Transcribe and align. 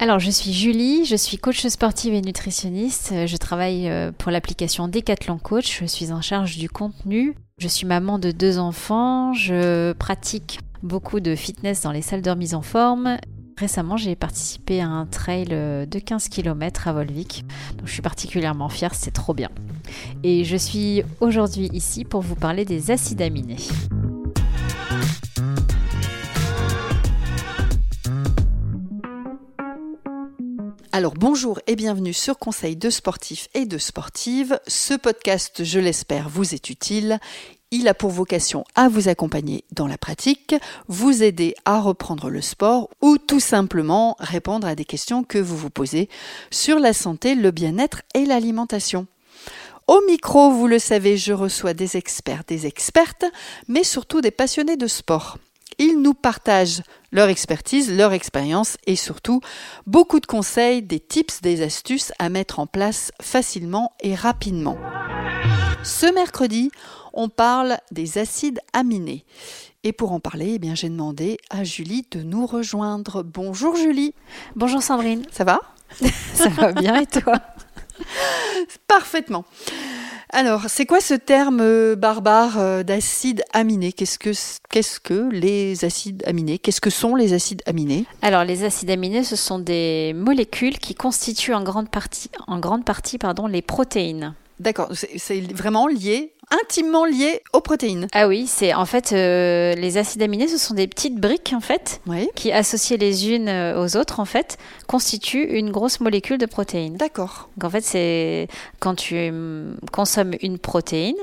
Alors, 0.00 0.20
je 0.20 0.30
suis 0.30 0.52
Julie, 0.52 1.04
je 1.04 1.16
suis 1.16 1.38
coach 1.38 1.66
sportive 1.66 2.14
et 2.14 2.22
nutritionniste. 2.22 3.26
Je 3.26 3.36
travaille 3.36 3.88
euh, 3.88 4.12
pour 4.16 4.30
l'application 4.30 4.86
Decathlon 4.86 5.38
Coach. 5.38 5.80
Je 5.80 5.86
suis 5.86 6.12
en 6.12 6.22
charge 6.22 6.56
du 6.56 6.70
contenu. 6.70 7.34
Je 7.58 7.66
suis 7.66 7.84
maman 7.84 8.20
de 8.20 8.30
deux 8.30 8.60
enfants. 8.60 9.32
Je 9.32 9.92
pratique 9.94 10.60
beaucoup 10.84 11.18
de 11.18 11.34
fitness 11.34 11.82
dans 11.82 11.90
les 11.90 12.02
salles 12.02 12.22
de 12.22 12.30
remise 12.30 12.54
en 12.54 12.62
forme. 12.62 13.16
Récemment, 13.58 13.96
j'ai 13.96 14.14
participé 14.14 14.80
à 14.80 14.86
un 14.86 15.04
trail 15.04 15.48
euh, 15.50 15.84
de 15.84 15.98
15 15.98 16.28
km 16.28 16.86
à 16.86 16.92
Volvic. 16.92 17.44
Donc, 17.76 17.88
je 17.88 17.92
suis 17.92 18.02
particulièrement 18.02 18.68
fière, 18.68 18.94
c'est 18.94 19.10
trop 19.10 19.34
bien. 19.34 19.50
Et 20.22 20.44
je 20.44 20.56
suis 20.56 21.02
aujourd'hui 21.20 21.70
ici 21.72 22.04
pour 22.04 22.20
vous 22.20 22.36
parler 22.36 22.64
des 22.64 22.92
acides 22.92 23.20
aminés. 23.20 23.56
Alors 30.90 31.12
bonjour 31.12 31.60
et 31.66 31.76
bienvenue 31.76 32.14
sur 32.14 32.38
Conseil 32.38 32.74
de 32.74 32.88
sportifs 32.88 33.48
et 33.52 33.66
de 33.66 33.76
sportives. 33.76 34.58
Ce 34.66 34.94
podcast, 34.94 35.62
je 35.62 35.78
l'espère, 35.78 36.30
vous 36.30 36.54
est 36.54 36.70
utile. 36.70 37.18
Il 37.70 37.88
a 37.88 37.94
pour 37.94 38.10
vocation 38.10 38.64
à 38.74 38.88
vous 38.88 39.10
accompagner 39.10 39.64
dans 39.70 39.86
la 39.86 39.98
pratique, 39.98 40.54
vous 40.86 41.22
aider 41.22 41.54
à 41.66 41.78
reprendre 41.80 42.30
le 42.30 42.40
sport 42.40 42.88
ou 43.02 43.18
tout 43.18 43.38
simplement 43.38 44.16
répondre 44.18 44.66
à 44.66 44.74
des 44.74 44.86
questions 44.86 45.24
que 45.24 45.36
vous 45.36 45.58
vous 45.58 45.68
posez 45.68 46.08
sur 46.50 46.78
la 46.78 46.94
santé, 46.94 47.34
le 47.34 47.50
bien-être 47.50 48.00
et 48.14 48.24
l'alimentation. 48.24 49.06
Au 49.88 50.00
micro, 50.06 50.50
vous 50.50 50.68
le 50.68 50.78
savez, 50.78 51.18
je 51.18 51.34
reçois 51.34 51.74
des 51.74 51.98
experts, 51.98 52.44
des 52.46 52.66
expertes, 52.66 53.26
mais 53.68 53.84
surtout 53.84 54.22
des 54.22 54.30
passionnés 54.30 54.78
de 54.78 54.86
sport. 54.86 55.36
Ils 55.78 56.00
nous 56.00 56.14
partagent 56.14 56.82
leur 57.12 57.28
expertise, 57.28 57.94
leur 57.94 58.12
expérience 58.12 58.76
et 58.86 58.96
surtout 58.96 59.40
beaucoup 59.86 60.20
de 60.20 60.26
conseils, 60.26 60.82
des 60.82 61.00
tips, 61.00 61.40
des 61.40 61.62
astuces 61.62 62.12
à 62.18 62.28
mettre 62.28 62.58
en 62.58 62.66
place 62.66 63.12
facilement 63.20 63.92
et 64.00 64.14
rapidement. 64.14 64.78
Ce 65.82 66.12
mercredi, 66.12 66.70
on 67.12 67.28
parle 67.28 67.78
des 67.90 68.18
acides 68.18 68.60
aminés. 68.72 69.24
Et 69.84 69.92
pour 69.92 70.12
en 70.12 70.20
parler, 70.20 70.54
eh 70.54 70.58
bien, 70.58 70.74
j'ai 70.74 70.88
demandé 70.88 71.38
à 71.50 71.64
Julie 71.64 72.06
de 72.10 72.22
nous 72.22 72.46
rejoindre. 72.46 73.22
Bonjour 73.22 73.76
Julie. 73.76 74.14
Bonjour 74.56 74.82
Sandrine. 74.82 75.22
Ça 75.30 75.44
va? 75.44 75.60
Ça 76.34 76.48
va 76.48 76.72
bien 76.72 77.00
et 77.00 77.06
toi? 77.06 77.40
Parfaitement. 78.86 79.44
Alors, 80.30 80.64
c'est 80.68 80.84
quoi 80.84 81.00
ce 81.00 81.14
terme 81.14 81.60
euh, 81.60 81.96
barbare 81.96 82.58
euh, 82.58 82.82
d'acide 82.82 83.42
aminé? 83.52 83.92
Qu'est-ce 83.92 84.18
que 84.18 84.30
qu'est-ce 84.68 85.00
que 85.00 85.30
les 85.30 85.84
acides 85.86 86.22
aminés? 86.26 86.58
Qu'est-ce 86.58 86.82
que 86.82 86.90
sont 86.90 87.14
les 87.14 87.32
acides 87.32 87.62
aminés? 87.66 88.04
Alors, 88.20 88.44
les 88.44 88.64
acides 88.64 88.90
aminés, 88.90 89.24
ce 89.24 89.36
sont 89.36 89.58
des 89.58 90.12
molécules 90.14 90.78
qui 90.78 90.94
constituent 90.94 91.54
en 91.54 91.62
grande 91.62 91.88
partie, 91.88 92.30
en 92.46 92.58
grande 92.58 92.84
partie, 92.84 93.16
pardon, 93.16 93.46
les 93.46 93.62
protéines. 93.62 94.34
D'accord, 94.60 94.90
c'est 94.92 95.40
vraiment 95.52 95.86
lié 95.86 96.32
intimement 96.50 97.04
lié 97.04 97.42
aux 97.52 97.60
protéines. 97.60 98.06
Ah 98.12 98.28
oui, 98.28 98.46
c'est 98.46 98.74
en 98.74 98.86
fait 98.86 99.12
euh, 99.12 99.74
les 99.74 99.98
acides 99.98 100.22
aminés, 100.22 100.48
ce 100.48 100.58
sont 100.58 100.74
des 100.74 100.86
petites 100.86 101.16
briques 101.16 101.52
en 101.54 101.60
fait 101.60 102.00
qui 102.34 102.52
associées 102.52 102.96
les 102.96 103.30
unes 103.30 103.48
euh, 103.48 103.82
aux 103.82 103.96
autres 103.96 104.20
en 104.20 104.24
fait 104.24 104.58
constituent 104.86 105.58
une 105.58 105.70
grosse 105.70 106.00
molécule 106.00 106.38
de 106.38 106.46
protéines. 106.46 106.96
D'accord. 106.96 107.48
Donc 107.56 107.64
en 107.68 107.70
fait 107.70 107.84
c'est 107.84 108.48
quand 108.80 108.94
tu 108.94 109.28
hum, 109.28 109.76
consommes 109.92 110.34
une 110.40 110.58
protéine, 110.58 111.16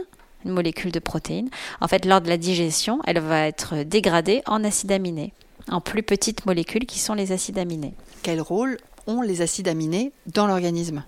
une 0.46 0.52
molécule 0.52 0.92
de 0.92 1.00
protéine, 1.00 1.50
en 1.82 1.88
fait 1.88 2.06
lors 2.06 2.22
de 2.22 2.30
la 2.30 2.38
digestion, 2.38 3.00
elle 3.06 3.20
va 3.20 3.48
être 3.48 3.84
dégradée 3.84 4.44
en 4.46 4.64
acides 4.64 4.92
aminés, 4.92 5.34
en 5.70 5.82
plus 5.82 6.04
petites 6.04 6.46
molécules 6.46 6.86
qui 6.86 7.00
sont 7.00 7.14
les 7.14 7.32
acides 7.32 7.58
aminés. 7.58 7.94
Quel 8.22 8.42
rôle 8.42 8.78
ont 9.08 9.22
les 9.22 9.42
acides 9.42 9.68
aminés 9.68 10.12
dans 10.28 10.48
l'organisme? 10.48 11.04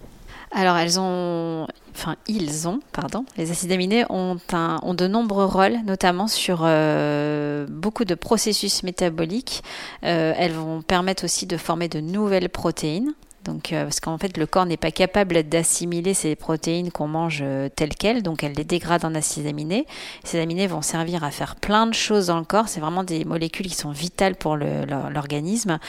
Alors, 0.51 0.77
elles 0.77 0.99
ont, 0.99 1.67
enfin, 1.93 2.15
ils 2.27 2.67
ont, 2.67 2.79
pardon, 2.93 3.25
les 3.37 3.51
acides 3.51 3.71
aminés 3.71 4.05
ont, 4.09 4.37
un, 4.53 4.79
ont 4.81 4.93
de 4.93 5.07
nombreux 5.07 5.45
rôles, 5.45 5.79
notamment 5.85 6.27
sur 6.27 6.61
euh, 6.63 7.65
beaucoup 7.69 8.05
de 8.05 8.15
processus 8.15 8.83
métaboliques. 8.83 9.63
Euh, 10.03 10.33
elles 10.37 10.53
vont 10.53 10.81
permettre 10.81 11.25
aussi 11.25 11.45
de 11.47 11.57
former 11.57 11.89
de 11.89 11.99
nouvelles 11.99 12.49
protéines. 12.49 13.13
Donc, 13.47 13.71
euh, 13.71 13.83
parce 13.83 14.01
qu'en 14.01 14.17
fait, 14.17 14.37
le 14.37 14.45
corps 14.45 14.65
n'est 14.65 14.77
pas 14.77 14.91
capable 14.91 15.43
d'assimiler 15.43 16.13
ces 16.13 16.35
protéines 16.35 16.91
qu'on 16.91 17.07
mange 17.07 17.39
euh, 17.41 17.69
telles 17.73 17.95
quelles, 17.95 18.21
donc 18.21 18.43
elle 18.43 18.51
les 18.51 18.65
dégrade 18.65 19.05
en 19.05 19.15
acides 19.15 19.47
aminés. 19.47 19.87
Ces 20.25 20.39
aminés 20.41 20.67
vont 20.67 20.81
servir 20.81 21.23
à 21.23 21.31
faire 21.31 21.55
plein 21.55 21.87
de 21.87 21.93
choses 21.93 22.27
dans 22.27 22.39
le 22.39 22.43
corps. 22.43 22.67
C'est 22.67 22.81
vraiment 22.81 23.05
des 23.05 23.23
molécules 23.23 23.67
qui 23.67 23.75
sont 23.75 23.91
vitales 23.91 24.35
pour 24.35 24.57
l'organisme 24.57 25.79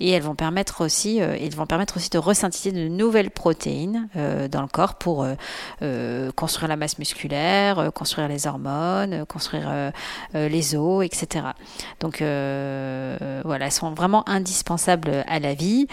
et 0.00 0.10
elles 0.10 0.22
vont 0.22 0.34
permettre 0.34 0.84
aussi, 0.84 1.22
euh, 1.22 1.36
ils 1.36 1.54
vont 1.54 1.66
permettre 1.66 1.98
aussi 1.98 2.10
de 2.10 2.18
resynthétiser 2.18 2.72
de 2.72 2.88
nouvelles 2.88 3.30
protéines 3.30 4.08
dans 4.50 4.62
le 4.62 4.68
corps 4.68 4.96
pour 4.96 5.26
construire 6.34 6.68
la 6.68 6.76
masse 6.76 6.98
musculaire, 6.98 7.92
construire 7.94 8.28
les 8.28 8.46
hormones, 8.46 9.24
construire 9.26 9.92
les 10.34 10.74
os, 10.74 11.04
etc. 11.04 11.46
Donc 12.00 12.18
voilà, 12.18 13.66
elles 13.66 13.72
sont 13.72 13.92
vraiment 13.92 14.28
indispensables 14.28 15.24
à 15.28 15.38
la 15.38 15.54
vie. 15.54 15.86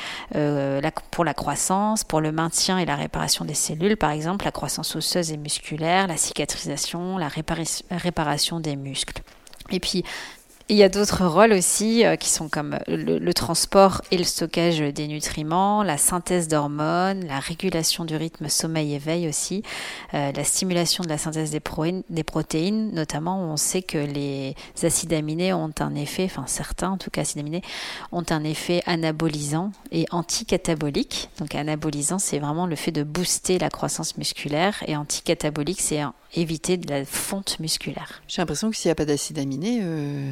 Pour 1.12 1.26
la 1.26 1.34
croissance, 1.34 2.04
pour 2.04 2.22
le 2.22 2.32
maintien 2.32 2.78
et 2.78 2.86
la 2.86 2.96
réparation 2.96 3.46
des 3.46 3.54
cellules, 3.54 3.98
par 3.98 4.12
exemple, 4.12 4.46
la 4.46 4.52
croissance 4.52 4.96
osseuse 4.96 5.32
et 5.32 5.38
musculaire, 5.38 6.08
la 6.08 6.18
cicatrisation, 6.18 7.18
la 7.18 7.30
réparation 7.92 8.60
des 8.60 8.78
muscles. 8.78 9.22
Et 9.72 9.80
puis, 9.80 10.04
il 10.72 10.78
y 10.78 10.84
a 10.84 10.90
d'autres 10.90 11.26
rôles 11.26 11.52
aussi 11.52 12.06
euh, 12.06 12.16
qui 12.16 12.30
sont 12.30 12.48
comme 12.48 12.80
le, 12.88 13.34
transport 13.34 14.02
et 14.10 14.18
le 14.18 14.24
stockage 14.24 14.80
des 14.80 15.08
nutriments, 15.10 15.84
la 15.84 15.98
synthèse 15.98 16.48
d'hormones, 16.48 17.26
la 17.28 17.40
régulation 17.40 18.06
du 18.06 18.16
rythme 18.16 18.48
sommeil-éveil 18.48 19.28
aussi, 19.28 19.64
euh, 20.14 20.32
la 20.32 20.44
stimulation 20.46 21.04
de 21.04 21.10
la 21.10 21.18
synthèse 21.18 21.52
des, 21.52 21.60
protéines, 21.60 22.04
des 22.10 22.24
protéines, 22.24 22.94
notamment 22.94 23.52
on 23.52 23.58
sait 23.58 23.82
que 23.82 23.98
les 23.98 24.56
acides 24.82 25.12
aminés 25.12 25.52
ont 25.52 25.74
un 25.80 25.94
effet, 25.94 26.24
enfin 26.24 26.46
certains 26.48 26.92
en 26.92 26.98
tout 26.98 27.10
cas 27.10 27.22
acides 27.22 27.40
aminés, 27.40 27.64
ont 28.14 28.24
un 28.30 28.46
effet 28.46 28.82
anabolisant 28.86 29.74
et 29.92 30.06
anticatabolique. 30.12 31.30
Donc 31.40 31.54
anabolisant 31.54 32.18
c'est 32.18 32.40
vraiment 32.40 32.66
le 32.66 32.78
fait 32.78 32.94
de 32.94 33.04
booster 33.04 33.60
la 33.60 33.70
croissance 33.70 34.16
musculaire 34.18 34.82
et 34.88 34.96
anticatabolique 34.96 35.82
c'est 35.82 36.02
éviter 36.34 36.78
de 36.78 36.90
la 36.90 37.04
fonte 37.04 37.60
musculaire. 37.60 38.22
J'ai 38.30 38.42
l'impression 38.42 38.70
que 38.70 38.78
s'il 38.78 38.88
n'y 38.88 38.94
a 38.94 38.96
pas 38.96 39.06
d'acide 39.06 39.38
aminé, 39.38 39.80
euh, 39.82 40.32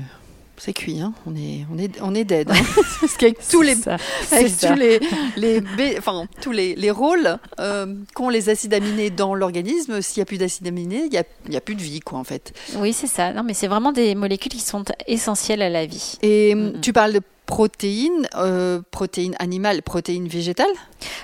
c'est 0.59 0.73
cuit, 0.73 0.99
hein. 0.99 1.13
on, 1.25 1.35
est, 1.35 1.65
on, 1.73 1.77
est, 1.77 2.01
on 2.01 2.13
est 2.13 2.23
dead. 2.23 2.49
Hein. 2.51 2.55
Parce 3.01 3.17
qu'avec 3.17 3.37
tous, 3.47 3.61
les, 3.61 3.75
tous, 3.79 4.75
les, 4.75 4.99
les, 5.37 5.97
enfin, 5.97 6.27
tous 6.41 6.51
les, 6.51 6.75
les 6.75 6.91
rôles 6.91 7.37
euh, 7.59 7.95
qu'ont 8.13 8.29
les 8.29 8.49
acides 8.49 8.73
aminés 8.73 9.09
dans 9.09 9.33
l'organisme, 9.35 10.01
s'il 10.01 10.19
n'y 10.19 10.23
a 10.23 10.25
plus 10.25 10.37
d'acides 10.37 10.67
aminés, 10.67 11.03
il 11.05 11.09
n'y 11.09 11.17
a, 11.17 11.23
y 11.49 11.57
a, 11.57 11.61
plus 11.61 11.75
de 11.75 11.81
vie, 11.81 11.99
quoi, 11.99 12.19
en 12.19 12.23
fait. 12.23 12.53
Oui, 12.77 12.93
c'est 12.93 13.07
ça. 13.07 13.33
Non, 13.33 13.43
mais 13.43 13.53
c'est 13.53 13.67
vraiment 13.67 13.91
des 13.91 14.15
molécules 14.15 14.51
qui 14.51 14.59
sont 14.59 14.83
essentielles 15.07 15.61
à 15.61 15.69
la 15.69 15.85
vie. 15.85 16.17
Et 16.21 16.55
tu 16.81 16.93
parles 16.93 17.13
de 17.13 17.21
protéines, 17.49 18.27
euh, 18.35 18.79
protéines 18.91 19.35
animales, 19.39 19.81
protéines 19.81 20.27
végétales 20.27 20.67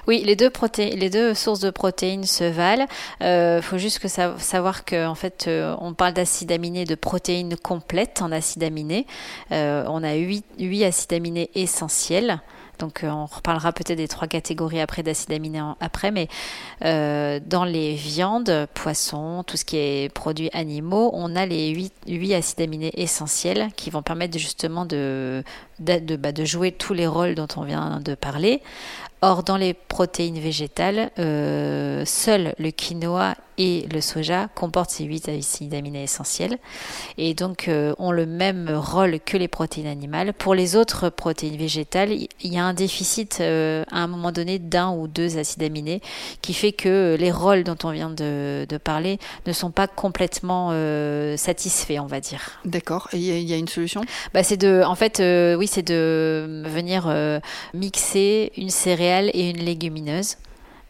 Oui, 0.08 0.24
les 0.25 0.36
deux, 0.36 0.52
les 0.80 1.09
deux 1.12 1.36
sources 1.36 1.59
de 1.59 1.69
protéines 1.69 2.24
se 2.24 2.44
valent. 2.44 2.88
Il 3.22 3.28
euh, 3.28 3.62
faut 3.62 3.78
juste 3.78 4.00
que 4.00 4.08
savoir 4.08 4.85
qu'en 4.85 5.12
en 5.12 5.16
fait, 5.16 5.46
euh, 5.47 5.75
on 5.80 5.94
parle 5.94 6.14
d'acides 6.14 6.52
aminés, 6.52 6.85
de 6.85 6.96
protéines 6.96 7.56
complètes 7.56 8.24
en 8.24 8.31
acides 8.31 8.64
aminés. 8.64 9.06
on 9.52 10.03
a 10.03 10.16
huit 10.16 10.44
acides 10.84 11.14
aminés 11.14 11.52
essentiels. 11.53 12.41
Donc 12.80 13.06
on 13.06 13.25
reparlera 13.25 13.72
peut-être 13.72 13.97
des 13.97 14.09
trois 14.09 14.28
catégories 14.28 14.81
après 14.81 15.02
d'acides 15.02 15.31
aminés 15.31 15.62
après, 15.80 16.12
mais 16.12 16.28
dans 16.81 17.64
les 17.64 17.94
viandes, 17.94 18.68
poissons, 18.74 19.44
tout 19.47 19.56
ce 19.56 19.64
qui 19.64 19.78
est 19.78 20.14
produits 20.14 20.50
animaux, 20.52 21.12
on 21.14 21.38
a 21.38 21.46
les 21.46 21.69
huit, 21.69 22.34
acides 22.34 22.62
aminés 22.62 22.91
essentiels 22.96 23.69
qui 23.78 23.91
vont 23.91 24.02
permettre 24.02 24.38
justement 24.38 24.85
de, 24.85 25.41
de, 25.80 26.16
bah, 26.16 26.31
de, 26.31 26.46
jouer 26.46 26.72
tous 26.72 26.94
les 26.94 27.08
rôles 27.08 27.35
dont 27.35 27.47
on 27.58 27.64
vient 27.64 27.99
de 28.03 28.16
parler. 28.16 28.61
Or, 29.22 29.44
dans 29.44 29.58
les 29.58 29.73
protéines 29.73 30.40
végétales, 30.40 31.09
euh, 31.17 32.03
seul 32.05 32.53
le 32.59 32.70
quinoa 32.70 33.35
et 33.58 33.88
le 33.91 34.02
soja 34.02 34.49
comportent 34.53 34.90
ces 34.90 35.05
8 35.05 35.29
acides 35.29 35.73
aminés 35.73 36.03
essentiels 36.03 36.58
et 37.17 37.34
donc 37.34 37.70
euh, 37.70 37.96
ont 37.97 38.11
le 38.11 38.26
même 38.26 38.70
rôle 38.70 39.22
que 39.22 39.38
les 39.38 39.47
protéines 39.47 39.88
animales. 39.88 40.34
Pour 40.34 40.53
les 40.53 40.76
autres 40.76 41.09
protéines 41.09 41.55
végétales, 41.55 42.11
il 42.11 42.53
y 42.53 42.58
a 42.58 42.66
un 42.66 42.73
déficit 42.73 43.38
euh, 43.40 43.85
à 43.91 43.99
un 43.99 44.08
moment 44.08 44.34
donné 44.34 44.59
d'un 44.59 44.91
ou 44.91 45.08
deux 45.08 45.38
acides 45.38 45.64
aminés 45.64 46.02
qui 46.41 46.53
fait 46.53 46.73
que 46.73 47.16
les 47.17 47.32
rôles 47.32 47.64
dont 47.64 47.78
on 47.84 47.91
vient 47.91 48.09
de, 48.09 48.67
parler 48.84 49.17
ne 49.47 49.53
sont 49.53 49.72
pas 49.72 49.88
complètement 49.88 50.72
satisfaits, 51.38 51.99
on 51.99 52.08
va 52.08 52.20
dire. 52.20 52.59
D'accord. 52.66 53.08
Et 53.14 53.17
il 53.17 53.49
y, 53.49 53.53
a 53.53 53.58
une 53.58 53.70
solution? 53.70 54.02
Bah, 54.34 54.44
C'est 54.44 54.58
de, 54.58 54.84
en 54.85 54.96
fait, 54.96 55.23
oui, 55.58 55.65
c'est 55.67 55.84
de 55.84 56.64
venir 56.66 57.08
mixer 57.73 58.52
une 58.58 58.70
céréale 58.70 59.29
et 59.34 59.50
une 59.50 59.58
légumineuse. 59.64 60.38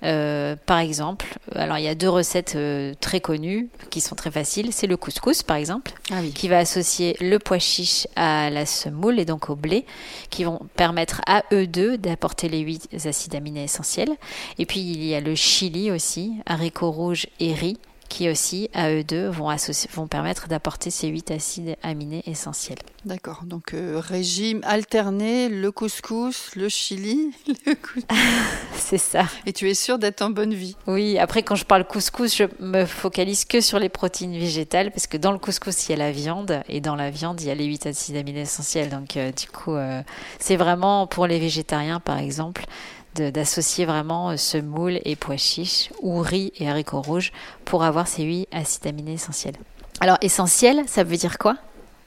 Euh, 0.04 0.56
par 0.68 0.80
exemple, 0.80 1.26
alors 1.56 1.80
il 1.80 1.84
y 1.84 1.88
a 1.88 1.96
deux 1.96 2.10
recettes 2.10 2.54
euh, 2.56 2.94
très 3.00 3.22
connues 3.22 3.70
qui 3.90 4.02
sont 4.02 4.14
très 4.14 4.30
faciles. 4.30 4.72
C'est 4.72 4.86
le 4.86 4.98
couscous, 4.98 5.42
par 5.42 5.58
exemple, 5.58 5.94
Ah 6.12 6.18
oui. 6.22 6.32
qui 6.32 6.48
va 6.48 6.60
associer 6.60 7.16
le 7.22 7.40
pois 7.40 7.58
chiche 7.58 8.06
à 8.16 8.52
la 8.52 8.68
semoule 8.68 9.20
et 9.20 9.26
donc 9.26 9.50
au 9.50 9.56
blé, 9.56 9.86
qui 10.30 10.44
vont 10.44 10.60
permettre 10.76 11.22
à 11.26 11.44
eux 11.54 11.66
deux 11.66 11.98
d'apporter 11.98 12.50
les 12.50 12.60
huit 12.60 12.88
acides 13.06 13.34
aminés 13.36 13.64
essentiels. 13.64 14.12
Et 14.60 14.68
puis 14.68 14.80
il 14.82 15.04
y 15.04 15.16
a 15.16 15.22
le 15.22 15.34
chili 15.34 15.90
aussi, 15.92 16.34
haricots 16.46 16.92
rouges 16.92 17.26
et 17.40 17.54
riz, 17.54 17.78
qui 18.10 18.30
aussi, 18.30 18.70
à 18.74 18.92
eux 18.92 19.04
deux, 19.04 19.28
vont, 19.28 19.50
associer- 19.50 19.90
vont 19.94 20.08
permettre 20.08 20.48
d'apporter 20.48 20.90
ces 20.92 21.08
huit 21.08 21.32
acides 21.32 21.76
aminés 21.84 22.24
essentiels. 22.28 22.78
D'accord. 23.04 23.42
Donc 23.46 23.74
euh, 23.74 24.00
régime 24.00 24.62
alterné, 24.64 25.50
le 25.50 25.72
couscous, 25.72 26.56
le 26.56 26.70
chili, 26.70 27.32
le 27.66 27.74
cous- 27.74 28.02
C'est 28.76 28.98
ça. 28.98 29.26
et 29.46 29.54
tu 29.54 29.70
es 29.70 29.74
sûr 29.74 29.98
d'être 30.00 30.22
en 30.22 30.30
bonne 30.30 30.54
vie. 30.54 30.76
Oui, 30.88 31.18
après 31.20 31.44
quand 31.44 31.56
je 31.56 31.66
parle 31.66 31.86
couscous, 31.86 32.36
je 32.36 32.44
me 32.60 32.86
focalise 32.86 33.46
que 33.46 33.62
sur 33.62 33.80
les 33.80 33.90
protéines 33.90 34.38
végétales 34.38 34.92
parce 34.92 35.08
que 35.08 35.18
dans 35.18 35.32
le 35.32 35.40
couscous 35.40 35.88
il 35.88 35.92
y 35.92 35.94
a 35.96 35.98
la 35.98 36.12
viande 36.12 36.62
et 36.70 36.82
dans 36.82 36.96
la 36.96 37.10
viande 37.10 37.42
il 37.42 37.48
y 37.48 37.52
a 37.52 37.56
les 37.56 37.66
8 37.66 37.88
acides 37.88 38.16
aminés 38.16 38.42
essentiels. 38.42 38.90
Donc 38.90 39.18
euh, 39.18 39.32
du 39.32 39.48
coup, 39.48 39.74
euh, 39.76 40.02
c'est 40.40 40.56
vraiment 40.56 41.08
pour 41.08 41.28
les 41.28 41.40
végétariens 41.40 42.00
par 42.00 42.18
exemple 42.20 42.66
d'associer 43.16 43.86
vraiment 43.86 44.32
euh, 44.32 44.38
semoule 44.38 45.00
et 45.06 45.16
pois 45.16 45.38
chiches 45.38 45.90
ou 46.02 46.20
riz 46.20 46.52
et 46.58 46.70
haricots 46.70 47.02
rouges 47.02 47.32
pour 47.64 47.84
avoir 47.84 48.08
ces 48.08 48.24
8 48.24 48.48
acides 48.52 48.88
aminés 48.88 49.14
essentiels. 49.14 49.56
Alors 50.02 50.18
essentiel, 50.22 50.84
ça 50.88 51.04
veut 51.04 51.18
dire 51.18 51.38
quoi? 51.38 51.58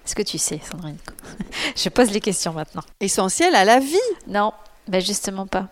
Est-ce 0.05 0.15
que 0.15 0.23
tu 0.23 0.39
sais, 0.39 0.61
Sandrine? 0.71 0.97
Je 1.77 1.89
pose 1.89 2.11
les 2.11 2.21
questions 2.21 2.53
maintenant. 2.53 2.83
Essentiel 3.01 3.55
à 3.55 3.65
la 3.65 3.79
vie? 3.79 3.97
Non, 4.27 4.53
ben 4.87 5.01
justement 5.01 5.47
pas. 5.47 5.69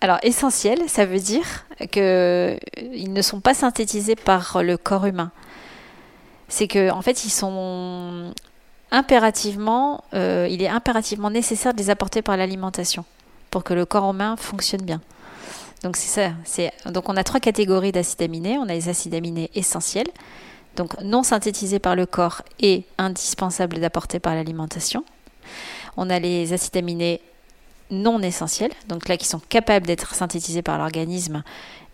Alors 0.00 0.18
essentiel, 0.22 0.78
ça 0.88 1.06
veut 1.06 1.18
dire 1.18 1.66
que 1.90 2.00
euh, 2.00 2.58
ils 2.92 3.12
ne 3.12 3.22
sont 3.22 3.40
pas 3.40 3.54
synthétisés 3.54 4.16
par 4.16 4.62
le 4.62 4.76
corps 4.76 5.06
humain. 5.06 5.30
C'est 6.48 6.68
que 6.68 6.90
en 6.90 7.02
fait, 7.02 7.24
ils 7.24 7.30
sont 7.30 8.32
impérativement, 8.90 10.04
euh, 10.14 10.46
il 10.48 10.62
est 10.62 10.68
impérativement 10.68 11.30
nécessaire 11.30 11.72
de 11.72 11.78
les 11.78 11.90
apporter 11.90 12.22
par 12.22 12.36
l'alimentation 12.36 13.04
pour 13.54 13.62
que 13.62 13.72
le 13.72 13.86
corps 13.86 14.10
humain 14.10 14.34
fonctionne 14.36 14.82
bien. 14.82 15.00
Donc 15.84 15.96
c'est 15.96 16.08
ça. 16.08 16.32
Donc 16.90 17.08
on 17.08 17.16
a 17.16 17.22
trois 17.22 17.38
catégories 17.38 17.92
d'acides 17.92 18.20
aminés. 18.20 18.58
On 18.58 18.68
a 18.68 18.74
les 18.74 18.88
acides 18.88 19.14
aminés 19.14 19.48
essentiels, 19.54 20.08
donc 20.74 21.00
non 21.02 21.22
synthétisés 21.22 21.78
par 21.78 21.94
le 21.94 22.04
corps 22.04 22.42
et 22.58 22.82
indispensables 22.98 23.78
d'apporter 23.78 24.18
par 24.18 24.34
l'alimentation. 24.34 25.04
On 25.96 26.10
a 26.10 26.18
les 26.18 26.52
acides 26.52 26.76
aminés 26.76 27.20
non 27.92 28.20
essentiels, 28.22 28.72
donc 28.88 29.06
là 29.06 29.16
qui 29.16 29.28
sont 29.28 29.40
capables 29.48 29.86
d'être 29.86 30.16
synthétisés 30.16 30.62
par 30.62 30.76
l'organisme 30.76 31.44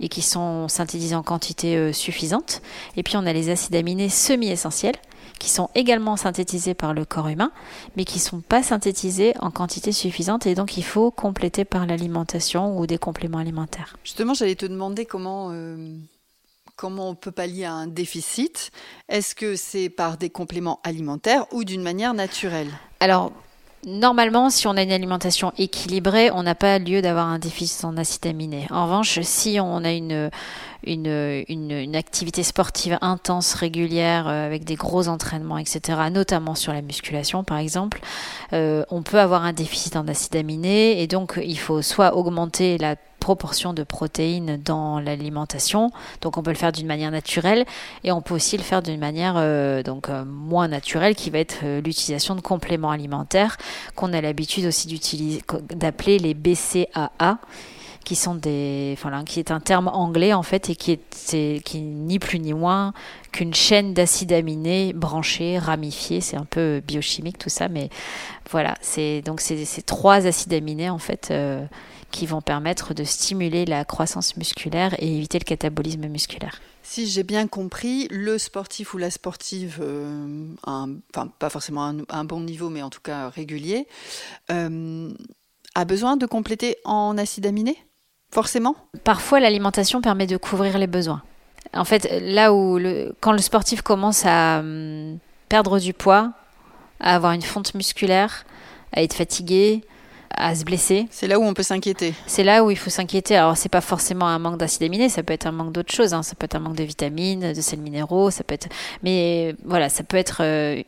et 0.00 0.08
qui 0.08 0.22
sont 0.22 0.66
synthétisés 0.66 1.14
en 1.14 1.22
quantité 1.22 1.76
euh, 1.76 1.92
suffisante. 1.92 2.62
Et 2.96 3.02
puis 3.02 3.18
on 3.18 3.26
a 3.26 3.34
les 3.34 3.50
acides 3.50 3.74
aminés 3.74 4.08
semi-essentiels 4.08 4.96
qui 5.40 5.48
sont 5.48 5.70
également 5.75 6.16
synthétisés 6.16 6.75
par 6.75 6.94
le 6.94 7.04
corps 7.04 7.26
humain, 7.26 7.50
mais 7.96 8.04
qui 8.04 8.19
ne 8.19 8.22
sont 8.22 8.40
pas 8.42 8.62
synthétisés 8.62 9.34
en 9.40 9.50
quantité 9.50 9.90
suffisante 9.90 10.46
et 10.46 10.54
donc 10.54 10.76
il 10.76 10.84
faut 10.84 11.10
compléter 11.10 11.64
par 11.64 11.87
l'alimentation 11.87 12.78
ou 12.78 12.87
des 12.87 12.98
compléments 12.98 13.38
alimentaires. 13.38 13.96
Justement, 14.04 14.34
j'allais 14.34 14.54
te 14.54 14.66
demander 14.66 15.06
comment, 15.06 15.48
euh, 15.50 15.96
comment 16.76 17.08
on 17.08 17.14
peut 17.14 17.32
pallier 17.32 17.64
à 17.64 17.72
un 17.72 17.87
déficit. 17.87 18.70
Est-ce 19.08 19.34
que 19.34 19.56
c'est 19.56 19.88
par 19.88 20.19
des 20.19 20.31
compléments 20.31 20.78
alimentaires 20.84 21.46
ou 21.52 21.64
d'une 21.64 21.82
manière 21.82 22.12
naturelle? 22.12 22.69
Alors, 23.00 23.32
normalement, 23.86 24.50
si 24.50 24.66
on 24.66 24.76
a 24.76 24.82
une 24.82 24.93
alimentation 24.93 25.52
équilibrée, 25.56 26.31
on 26.31 26.43
n'a 26.43 26.54
pas 26.54 26.78
lieu 26.78 27.00
d'avoir 27.00 27.26
un 27.28 27.38
déficit 27.38 27.84
en 27.84 27.96
acides 27.96 28.26
aminés. 28.26 28.66
En 28.70 28.84
revanche, 28.84 29.20
si 29.22 29.58
on 29.58 29.84
a 29.84 29.93
une, 29.93 30.31
une, 30.87 31.44
une, 31.49 31.97
activité 31.97 32.43
sportive 32.43 32.99
intense, 33.00 33.55
régulière, 33.55 34.29
euh, 34.29 34.47
avec 34.47 34.65
des 34.65 34.77
gros 34.77 35.09
entraînements, 35.09 35.59
etc., 35.59 35.99
notamment 36.11 36.55
sur 36.55 36.73
la 36.73 36.82
musculation, 36.82 37.44
par 37.44 37.59
exemple, 37.59 38.00
euh, 38.53 38.85
on 38.91 39.03
peut 39.03 39.21
avoir 39.21 39.44
un 39.44 39.53
déficit 39.53 39.97
en 39.97 40.09
acides 40.09 40.37
aminés 40.37 41.03
et 41.03 41.06
donc 41.06 41.38
il 41.43 41.59
faut 41.59 41.82
soit 41.82 42.17
augmenter 42.17 42.79
la 42.79 42.97
proportion 43.19 43.75
de 43.75 43.82
protéines 43.82 44.56
dans 44.65 44.99
l'alimentation. 44.99 45.91
Donc 46.23 46.38
on 46.38 46.43
peut 46.43 46.50
le 46.50 46.56
faire 46.56 46.73
d'une 46.73 46.87
manière 46.87 47.11
naturelle 47.11 47.67
et 48.03 48.12
on 48.12 48.23
peut 48.23 48.35
aussi 48.35 48.56
le 48.56 48.62
faire 48.62 48.81
d'une 48.81 48.99
manière 48.99 49.35
euh, 49.37 49.82
donc 49.82 50.09
moins 50.09 50.69
naturelle 50.69 51.15
qui 51.15 51.29
va 51.29 51.38
être 51.38 51.59
l'utilisation 51.85 52.35
de 52.35 52.41
compléments 52.41 52.91
alimentaires 52.91 53.59
qu'on 53.94 54.15
a 54.15 54.23
l'habitude 54.23 54.65
aussi 54.65 54.88
d'utiliser 54.88 55.43
d'appeler 55.75 56.19
les 56.19 56.32
BCAA 56.32 57.38
qui 58.10 58.16
sont 58.16 58.34
des 58.34 58.98
voilà, 59.02 59.22
qui 59.22 59.38
est 59.38 59.52
un 59.52 59.60
terme 59.60 59.86
anglais 59.86 60.32
en 60.32 60.42
fait 60.42 60.68
et 60.68 60.74
qui 60.74 60.90
est, 60.90 61.00
c'est- 61.14 61.62
qui 61.64 61.78
est 61.78 61.80
ni 61.82 62.18
plus 62.18 62.40
ni 62.40 62.52
moins 62.52 62.92
qu'une 63.30 63.54
chaîne 63.54 63.94
d'acides 63.94 64.32
aminés 64.32 64.92
branchés, 64.92 65.58
ramifiés, 65.60 66.20
c'est 66.20 66.36
un 66.36 66.44
peu 66.44 66.82
biochimique 66.84 67.38
tout 67.38 67.50
ça 67.50 67.68
mais 67.68 67.88
voilà, 68.50 68.74
c'est 68.80 69.22
donc 69.22 69.40
ces 69.40 69.82
trois 69.82 70.26
acides 70.26 70.52
aminés 70.54 70.90
en 70.90 70.98
fait 70.98 71.28
euh, 71.30 71.64
qui 72.10 72.26
vont 72.26 72.40
permettre 72.40 72.94
de 72.94 73.04
stimuler 73.04 73.64
la 73.64 73.84
croissance 73.84 74.36
musculaire 74.36 74.92
et 74.98 75.16
éviter 75.16 75.38
le 75.38 75.44
catabolisme 75.44 76.08
musculaire. 76.08 76.60
Si 76.82 77.06
j'ai 77.06 77.22
bien 77.22 77.46
compris, 77.46 78.08
le 78.10 78.38
sportif 78.38 78.92
ou 78.92 78.98
la 78.98 79.12
sportive, 79.12 79.78
euh, 79.80 80.46
enfin 80.66 81.28
pas 81.38 81.48
forcément 81.48 81.84
un, 81.84 81.98
un 82.08 82.24
bon 82.24 82.40
niveau, 82.40 82.70
mais 82.70 82.82
en 82.82 82.90
tout 82.90 83.02
cas 83.02 83.28
régulier, 83.28 83.86
euh, 84.50 85.12
a 85.76 85.84
besoin 85.84 86.16
de 86.16 86.26
compléter 86.26 86.74
en 86.84 87.16
acides 87.16 87.46
aminés? 87.46 87.78
Forcément 88.31 88.77
Parfois, 89.05 89.41
l'alimentation 89.41 90.00
permet 90.00 90.27
de 90.27 90.37
couvrir 90.37 90.79
les 90.79 90.87
besoins. 90.87 91.23
En 91.75 91.85
fait, 91.85 92.09
là 92.23 92.53
où 92.53 92.79
le, 92.79 93.15
quand 93.21 93.32
le 93.32 93.38
sportif 93.38 93.82
commence 93.82 94.25
à 94.25 94.61
hum, 94.61 95.19
perdre 95.49 95.79
du 95.79 95.93
poids, 95.93 96.32
à 97.00 97.15
avoir 97.15 97.32
une 97.32 97.43
fonte 97.43 97.75
musculaire, 97.75 98.44
à 98.93 99.03
être 99.03 99.15
fatigué, 99.15 99.82
à 100.37 100.55
se 100.55 100.65
blesser, 100.65 101.06
C'est 101.11 101.27
là 101.27 101.38
où 101.38 101.43
on 101.44 101.55
peut 101.55 101.62
s'inquiéter. 101.62 102.15
c'est 102.27 102.44
là 102.44 102.65
où 102.65 102.71
il 102.71 102.77
faut 102.77 102.88
s'inquiéter. 102.91 103.37
Alors, 103.37 103.56
c'est 103.56 103.69
pas 103.69 103.81
forcément 103.81 104.27
un 104.27 104.38
manque 104.38 104.59
d'acides 104.59 104.82
aminés, 104.85 105.09
ça 105.09 105.23
peut 105.23 105.32
être 105.32 105.47
un 105.47 105.53
manque 105.53 105.73
d'autres 105.73 105.93
choses. 105.93 106.15
hein. 106.15 106.23
Ça 106.23 106.35
peut 106.35 106.44
être 106.44 106.55
un 106.55 106.61
manque 106.61 106.77
de 106.77 106.85
vitamines, 106.85 107.53
de 107.53 107.61
sels 107.61 107.81
minéraux, 107.81 108.31
ça 108.31 108.44
peut 108.44 108.55
être. 108.55 108.69
Mais 109.03 109.55
voilà, 109.65 109.88
ça 109.88 110.03
peut 110.05 110.17
être 110.17 110.38
euh, 110.43 110.82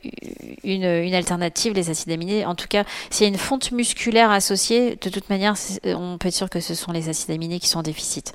une, 0.65 0.85
une 0.85 1.15
alternative, 1.15 1.75
les 1.75 1.91
acides 1.91 2.11
aminés. 2.12 2.47
En 2.47 2.55
tout 2.55 2.69
cas, 2.69 2.85
s'il 3.11 3.25
y 3.25 3.27
a 3.27 3.33
une 3.33 3.39
fonte 3.39 3.73
musculaire 3.73 4.31
associée, 4.31 4.97
de 5.03 5.11
toute 5.11 5.29
manière, 5.29 5.55
on 5.85 6.19
peut 6.19 6.29
être 6.29 6.35
sûr 6.35 6.49
que 6.49 6.61
ce 6.61 6.75
sont 6.75 6.93
les 6.93 7.09
acides 7.09 7.31
aminés 7.31 7.59
qui 7.61 7.69
sont 7.69 7.81
en 7.81 7.83
déficit. 7.83 8.33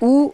Ou 0.00 0.32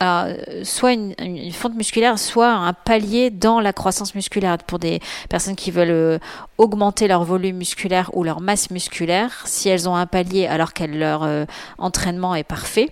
euh, 0.00 0.62
soit 0.62 0.92
une, 0.92 1.52
fonte 1.52 1.74
musculaire, 1.74 2.18
soit 2.18 2.50
un 2.50 2.72
palier 2.72 3.30
dans 3.30 3.60
la 3.60 3.72
croissance 3.72 4.14
musculaire. 4.14 4.58
Pour 4.58 4.78
des 4.78 5.00
personnes 5.28 5.56
qui 5.56 5.70
veulent 5.70 5.90
euh, 5.90 6.18
augmenter 6.56 7.08
leur 7.08 7.24
volume 7.24 7.56
musculaire 7.56 8.10
ou 8.14 8.22
leur 8.22 8.40
masse 8.40 8.70
musculaire, 8.70 9.42
si 9.46 9.68
elles 9.68 9.88
ont 9.88 9.96
un 9.96 10.06
palier 10.06 10.46
alors 10.46 10.72
que 10.72 10.84
leur 10.84 11.24
euh, 11.24 11.46
entraînement 11.78 12.34
est 12.34 12.44
parfait, 12.44 12.90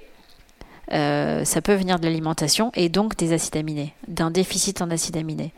ça 0.91 1.61
peut 1.63 1.75
venir 1.75 1.99
de 1.99 2.05
l'alimentation 2.05 2.71
et 2.75 2.89
donc 2.89 3.17
des 3.17 3.33
acides 3.33 3.57
aminés, 3.57 3.93
d'un 4.07 4.31
déficit 4.31 4.83
en 4.83 4.91
acides 4.91 5.17
aminés. 5.17 5.53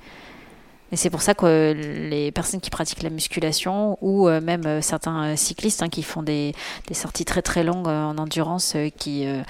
Et 0.91 0.97
c'est 0.97 1.11
pour 1.11 1.21
ça 1.23 1.35
que 1.35 1.73
les 1.75 2.33
personnes 2.33 2.61
qui 2.61 2.71
pratiquent 2.71 3.03
la 3.03 3.11
musculation 3.11 3.99
ou 4.01 4.29
euh, 4.29 4.41
même 4.41 4.65
euh, 4.67 4.81
certains 4.81 5.33
euh, 5.33 5.37
cyclistes 5.37 5.83
hein, 5.83 5.89
qui 5.89 6.03
font 6.03 6.23
des, 6.23 6.55
des 6.87 6.95
sorties 6.95 7.25
très 7.27 7.43
très 7.43 7.63
longues 7.63 7.89
en 7.89 8.17
endurance 8.17 8.75
qui, 8.97 9.27
euh, 9.27 9.43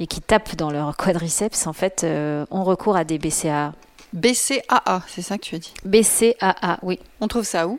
et 0.00 0.06
qui 0.06 0.20
tapent 0.20 0.56
dans 0.56 0.70
leur 0.70 0.96
quadriceps, 0.96 1.66
en 1.66 1.72
fait, 1.72 2.02
euh, 2.04 2.46
ont 2.50 2.64
recours 2.64 2.96
à 2.96 3.04
des 3.04 3.18
BCAA. 3.18 3.72
BCAA, 4.12 5.02
c'est 5.08 5.22
ça 5.22 5.36
que 5.36 5.42
tu 5.42 5.56
as 5.56 5.58
dit? 5.58 5.74
BCAA, 5.84 6.78
oui. 6.82 6.98
On 7.20 7.28
trouve 7.28 7.44
ça 7.44 7.68
où? 7.68 7.78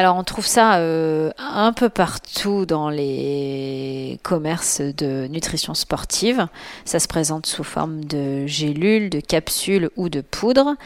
Alors 0.00 0.16
on 0.16 0.24
trouve 0.24 0.46
ça 0.46 0.76
euh, 0.76 1.30
un 1.36 1.74
peu 1.74 1.90
partout 1.90 2.64
dans 2.64 2.88
les 2.88 4.18
commerces 4.22 4.80
de 4.80 5.26
nutrition 5.26 5.74
sportive. 5.74 6.48
Ça 6.86 6.98
se 6.98 7.06
présente 7.06 7.44
sous 7.44 7.64
forme 7.64 8.06
de 8.06 8.46
gélules, 8.46 9.10
de 9.10 9.20
capsules 9.20 9.90
ou 9.96 10.08
de 10.08 10.22
poudre. 10.22 10.76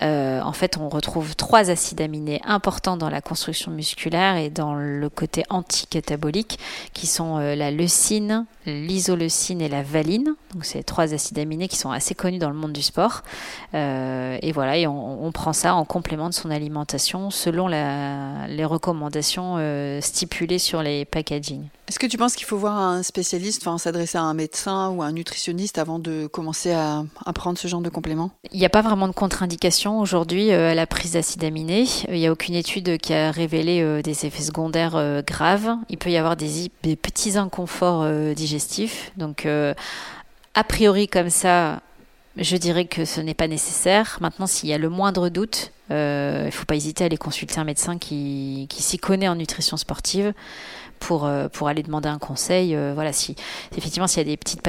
Euh, 0.00 0.40
en 0.40 0.54
fait, 0.54 0.78
on 0.78 0.88
retrouve 0.88 1.36
trois 1.36 1.68
acides 1.68 2.00
aminés 2.00 2.40
importants 2.46 2.96
dans 2.96 3.10
la 3.10 3.20
construction 3.20 3.72
musculaire 3.72 4.36
et 4.36 4.48
dans 4.48 4.74
le 4.74 5.10
côté 5.10 5.44
anticatabolique, 5.50 6.58
qui 6.94 7.06
sont 7.06 7.36
euh, 7.36 7.54
la 7.54 7.70
leucine, 7.70 8.46
l'isoleucine 8.64 9.60
et 9.60 9.68
la 9.68 9.82
valine. 9.82 10.34
Donc 10.54 10.64
c'est 10.64 10.82
trois 10.82 11.12
acides 11.12 11.38
aminés 11.38 11.68
qui 11.68 11.76
sont 11.76 11.90
assez 11.90 12.14
connus 12.14 12.38
dans 12.38 12.48
le 12.48 12.56
monde 12.56 12.72
du 12.72 12.82
sport. 12.82 13.20
Et 13.74 14.52
voilà, 14.52 14.88
on 14.90 15.30
prend 15.32 15.52
ça 15.52 15.74
en 15.74 15.84
complément 15.84 16.28
de 16.28 16.34
son 16.34 16.50
alimentation 16.50 17.30
selon 17.30 17.68
la, 17.68 18.46
les 18.62 18.66
recommandations 18.66 19.56
euh, 19.58 20.00
stipulées 20.00 20.60
sur 20.60 20.84
les 20.84 21.04
packaging. 21.04 21.64
Est-ce 21.88 21.98
que 21.98 22.06
tu 22.06 22.16
penses 22.16 22.36
qu'il 22.36 22.46
faut 22.46 22.56
voir 22.56 22.78
un 22.78 23.02
spécialiste, 23.02 23.66
enfin 23.66 23.76
s'adresser 23.76 24.18
à 24.18 24.22
un 24.22 24.34
médecin 24.34 24.90
ou 24.90 25.02
à 25.02 25.06
un 25.06 25.12
nutritionniste 25.12 25.78
avant 25.78 25.98
de 25.98 26.28
commencer 26.28 26.70
à, 26.70 27.02
à 27.26 27.32
prendre 27.32 27.58
ce 27.58 27.66
genre 27.66 27.80
de 27.80 27.88
compléments 27.88 28.30
Il 28.52 28.60
n'y 28.60 28.64
a 28.64 28.70
pas 28.70 28.82
vraiment 28.82 29.08
de 29.08 29.12
contre-indication 29.12 29.98
aujourd'hui 29.98 30.52
euh, 30.52 30.70
à 30.70 30.74
la 30.76 30.86
prise 30.86 31.12
d'acides 31.14 31.42
aminés. 31.42 31.86
Euh, 32.08 32.14
Il 32.14 32.20
n'y 32.20 32.26
a 32.28 32.32
aucune 32.32 32.54
étude 32.54 32.98
qui 32.98 33.12
a 33.12 33.32
révélé 33.32 34.00
des 34.02 34.26
effets 34.26 34.44
secondaires 34.44 35.22
graves. 35.26 35.76
Il 35.88 35.98
peut 35.98 36.10
y 36.10 36.16
avoir 36.16 36.36
des, 36.36 36.70
des 36.84 36.94
petits 36.94 37.36
inconforts 37.36 38.06
digestifs. 38.34 39.10
Donc, 39.16 39.46
a 40.54 40.64
priori 40.64 41.08
comme 41.08 41.30
ça, 41.30 41.80
je 42.36 42.56
dirais 42.56 42.86
que 42.86 43.04
ce 43.04 43.20
n'est 43.20 43.34
pas 43.34 43.48
nécessaire. 43.48 44.18
Maintenant, 44.20 44.46
s'il 44.46 44.70
y 44.70 44.72
a 44.72 44.78
le 44.78 44.88
moindre 44.88 45.28
doute, 45.28 45.72
euh, 45.90 46.42
il 46.44 46.46
ne 46.46 46.50
faut 46.50 46.64
pas 46.64 46.76
hésiter 46.76 47.04
à 47.04 47.06
aller 47.06 47.18
consulter 47.18 47.58
un 47.58 47.64
médecin 47.64 47.98
qui, 47.98 48.66
s'y 48.70 48.98
connaît 48.98 49.28
en 49.28 49.36
nutrition 49.36 49.76
sportive 49.76 50.32
pour, 50.98 51.26
euh, 51.26 51.48
aller 51.66 51.82
demander 51.82 52.08
un 52.08 52.18
conseil. 52.18 52.74
Euh, 52.74 52.92
voilà, 52.94 53.12
si 53.12 53.36
effectivement 53.76 54.06
s'il 54.06 54.18
y 54.18 54.22
a 54.22 54.24
des 54.24 54.36
petites 54.36 54.62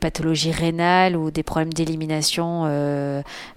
pathologies, 0.00 0.50
rénales 0.50 1.16
ou 1.16 1.30
des 1.30 1.42
problèmes 1.42 1.72
d'élimination, 1.72 2.62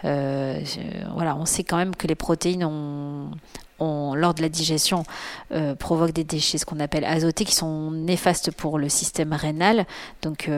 voilà, 0.03 1.35
on 1.35 1.45
sait 1.45 1.63
quand 1.63 1.77
même 1.77 1.95
que 1.95 2.05
les 2.07 2.15
protéines 2.15 2.63
ont, 2.63 3.31
lors 3.79 4.33
de 4.33 4.41
la 4.41 4.49
digestion, 4.49 5.03
euh, 5.51 5.75
provoquent 5.75 6.13
des 6.13 6.23
déchets, 6.23 6.57
ce 6.57 6.65
qu'on 6.65 6.79
appelle 6.79 7.05
azotés, 7.05 7.45
qui 7.45 7.55
sont 7.55 7.91
néfastes 7.91 8.51
pour 8.51 8.77
le 8.77 8.89
système 8.89 9.33
rénal. 9.33 9.85
Donc, 10.21 10.49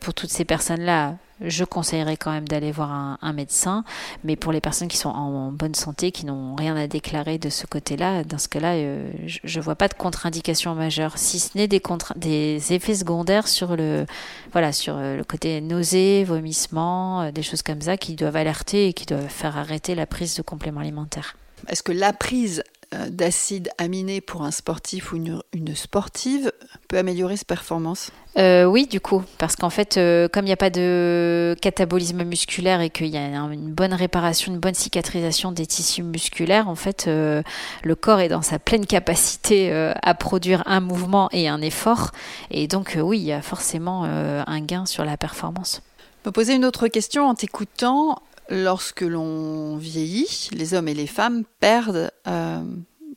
pour 0.00 0.14
toutes 0.14 0.30
ces 0.30 0.44
personnes-là, 0.44 1.14
je 1.40 1.64
conseillerais 1.64 2.16
quand 2.16 2.30
même 2.30 2.48
d'aller 2.48 2.72
voir 2.72 3.18
un, 3.20 3.32
médecin. 3.32 3.84
Mais 4.24 4.36
pour 4.36 4.52
les 4.52 4.60
personnes 4.60 4.88
qui 4.88 4.96
sont 4.96 5.10
en, 5.10 5.52
bonne 5.52 5.74
santé, 5.74 6.10
qui 6.12 6.26
n'ont 6.26 6.54
rien 6.54 6.76
à 6.76 6.86
déclarer 6.86 7.38
de 7.38 7.48
ce 7.48 7.66
côté-là, 7.66 8.24
dans 8.24 8.38
ce 8.38 8.48
cas-là, 8.48 8.74
euh, 8.74 9.10
je 9.26 9.58
ne 9.58 9.62
vois 9.62 9.76
pas 9.76 9.88
de 9.88 9.94
contre-indication 9.94 10.74
majeure, 10.74 11.18
si 11.18 11.38
ce 11.38 11.56
n'est 11.56 11.68
des, 11.68 12.72
effets 12.72 12.94
secondaires 12.94 13.48
sur 13.48 13.76
le, 13.76 14.06
voilà, 14.52 14.72
sur 14.72 14.96
le 14.96 15.22
côté 15.24 15.60
nausée, 15.60 16.24
vomissement, 16.24 17.30
des 17.30 17.42
choses 17.42 17.62
comme 17.62 17.82
ça 17.82 17.96
qui 17.96 18.14
doivent 18.14 18.36
alerter 18.36 18.88
et 18.88 18.92
qui 18.92 19.06
doivent 19.06 19.28
faire 19.28 19.56
arrêter 19.56 19.94
la 19.94 20.06
prise 20.06 20.36
de 20.36 20.42
compléments 20.42 20.80
alimentaires. 20.80 21.36
Est-ce 21.68 21.82
que 21.82 21.92
la 21.92 22.12
prise 22.12 22.62
euh, 22.94 23.10
d'acide 23.10 23.68
aminé 23.76 24.22
pour 24.22 24.44
un 24.44 24.50
sportif 24.50 25.12
ou 25.12 25.16
une, 25.16 25.74
sportive 25.74 26.50
peut 26.88 26.96
améliorer 26.96 27.36
ses 27.36 27.44
performances 27.44 28.10
euh, 28.38 28.64
Oui, 28.64 28.86
du 28.86 28.98
coup, 28.98 29.22
parce 29.36 29.56
qu'en 29.56 29.68
fait, 29.68 29.98
euh, 29.98 30.26
comme 30.26 30.44
il 30.44 30.48
n'y 30.48 30.54
a 30.54 30.56
pas 30.56 30.70
de 30.70 31.54
catabolisme 31.60 32.24
musculaire 32.24 32.80
et 32.80 32.88
qu'il 32.88 33.08
y 33.08 33.18
a 33.18 33.26
une 33.26 33.72
bonne 33.74 33.92
réparation, 33.92 34.52
une 34.52 34.58
bonne 34.58 34.72
cicatrisation 34.72 35.52
des 35.52 35.66
tissus 35.66 36.02
musculaires, 36.02 36.66
en 36.70 36.76
fait, 36.76 37.04
le 37.08 37.94
corps 37.94 38.20
est 38.20 38.28
dans 38.28 38.40
sa 38.40 38.58
pleine 38.58 38.86
capacité 38.86 39.70
à 39.70 40.14
produire 40.14 40.62
un 40.64 40.80
mouvement 40.80 41.28
et 41.32 41.46
un 41.46 41.60
effort. 41.60 42.12
Et 42.50 42.68
donc, 42.68 42.96
oui, 42.98 43.18
il 43.18 43.26
y 43.26 43.32
a 43.32 43.42
forcément 43.42 44.04
un 44.04 44.60
gain 44.60 44.86
sur 44.86 45.04
la 45.04 45.18
performance. 45.18 45.82
Me 46.24 46.32
poser 46.32 46.54
une 46.54 46.64
autre 46.64 46.88
question 46.88 47.28
en 47.28 47.34
t'écoutant 47.34 48.22
lorsque 48.48 49.02
l'on 49.02 49.76
vieillit, 49.76 50.48
les 50.52 50.74
hommes 50.74 50.88
et 50.88 50.94
les 50.94 51.06
femmes 51.06 51.44
perdent 51.60 52.10
euh, 52.26 52.62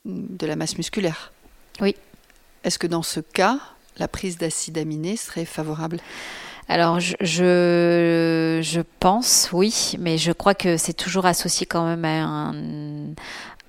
de 0.05 0.45
la 0.45 0.55
masse 0.55 0.77
musculaire. 0.77 1.31
Oui. 1.79 1.95
Est-ce 2.63 2.77
que 2.77 2.87
dans 2.87 3.03
ce 3.03 3.19
cas, 3.19 3.59
la 3.97 4.07
prise 4.07 4.37
d'acide 4.37 4.77
aminé 4.77 5.17
serait 5.17 5.45
favorable? 5.45 5.99
Alors, 6.67 6.99
je, 6.99 7.15
je, 7.19 8.81
pense, 8.99 9.49
oui, 9.51 9.93
mais 9.99 10.17
je 10.17 10.31
crois 10.31 10.53
que 10.53 10.77
c'est 10.77 10.93
toujours 10.93 11.25
associé 11.25 11.65
quand 11.65 11.85
même 11.85 12.05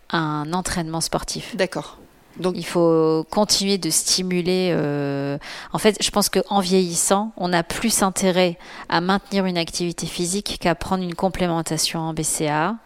à 0.08 0.16
un 0.16 0.52
entraînement 0.52 1.00
sportif. 1.00 1.56
D'accord. 1.56 1.98
Donc 2.38 2.54
il 2.56 2.64
faut 2.64 3.26
continuer 3.30 3.78
de 3.78 3.90
stimuler. 3.90 4.70
Euh, 4.72 5.38
en 5.72 5.78
fait, 5.78 5.96
je 6.02 6.10
pense 6.10 6.28
qu'en 6.28 6.60
vieillissant, 6.60 7.32
on 7.36 7.52
a 7.52 7.62
plus 7.62 8.02
intérêt 8.02 8.58
à 8.88 9.00
maintenir 9.00 9.46
une 9.46 9.58
activité 9.58 10.06
physique 10.06 10.58
qu'à 10.60 10.74
prendre 10.74 11.02
une 11.04 11.14
complémentation 11.14 12.00
en 12.00 12.14
BCA. 12.14 12.76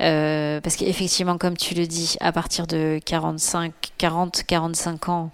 Euh, 0.00 0.60
parce 0.60 0.76
qu'effectivement, 0.76 1.38
comme 1.38 1.56
tu 1.56 1.74
le 1.74 1.86
dis, 1.86 2.16
à 2.20 2.32
partir 2.32 2.66
de 2.66 3.00
45, 3.04 3.72
40, 3.98 4.44
45 4.46 5.08
ans, 5.08 5.30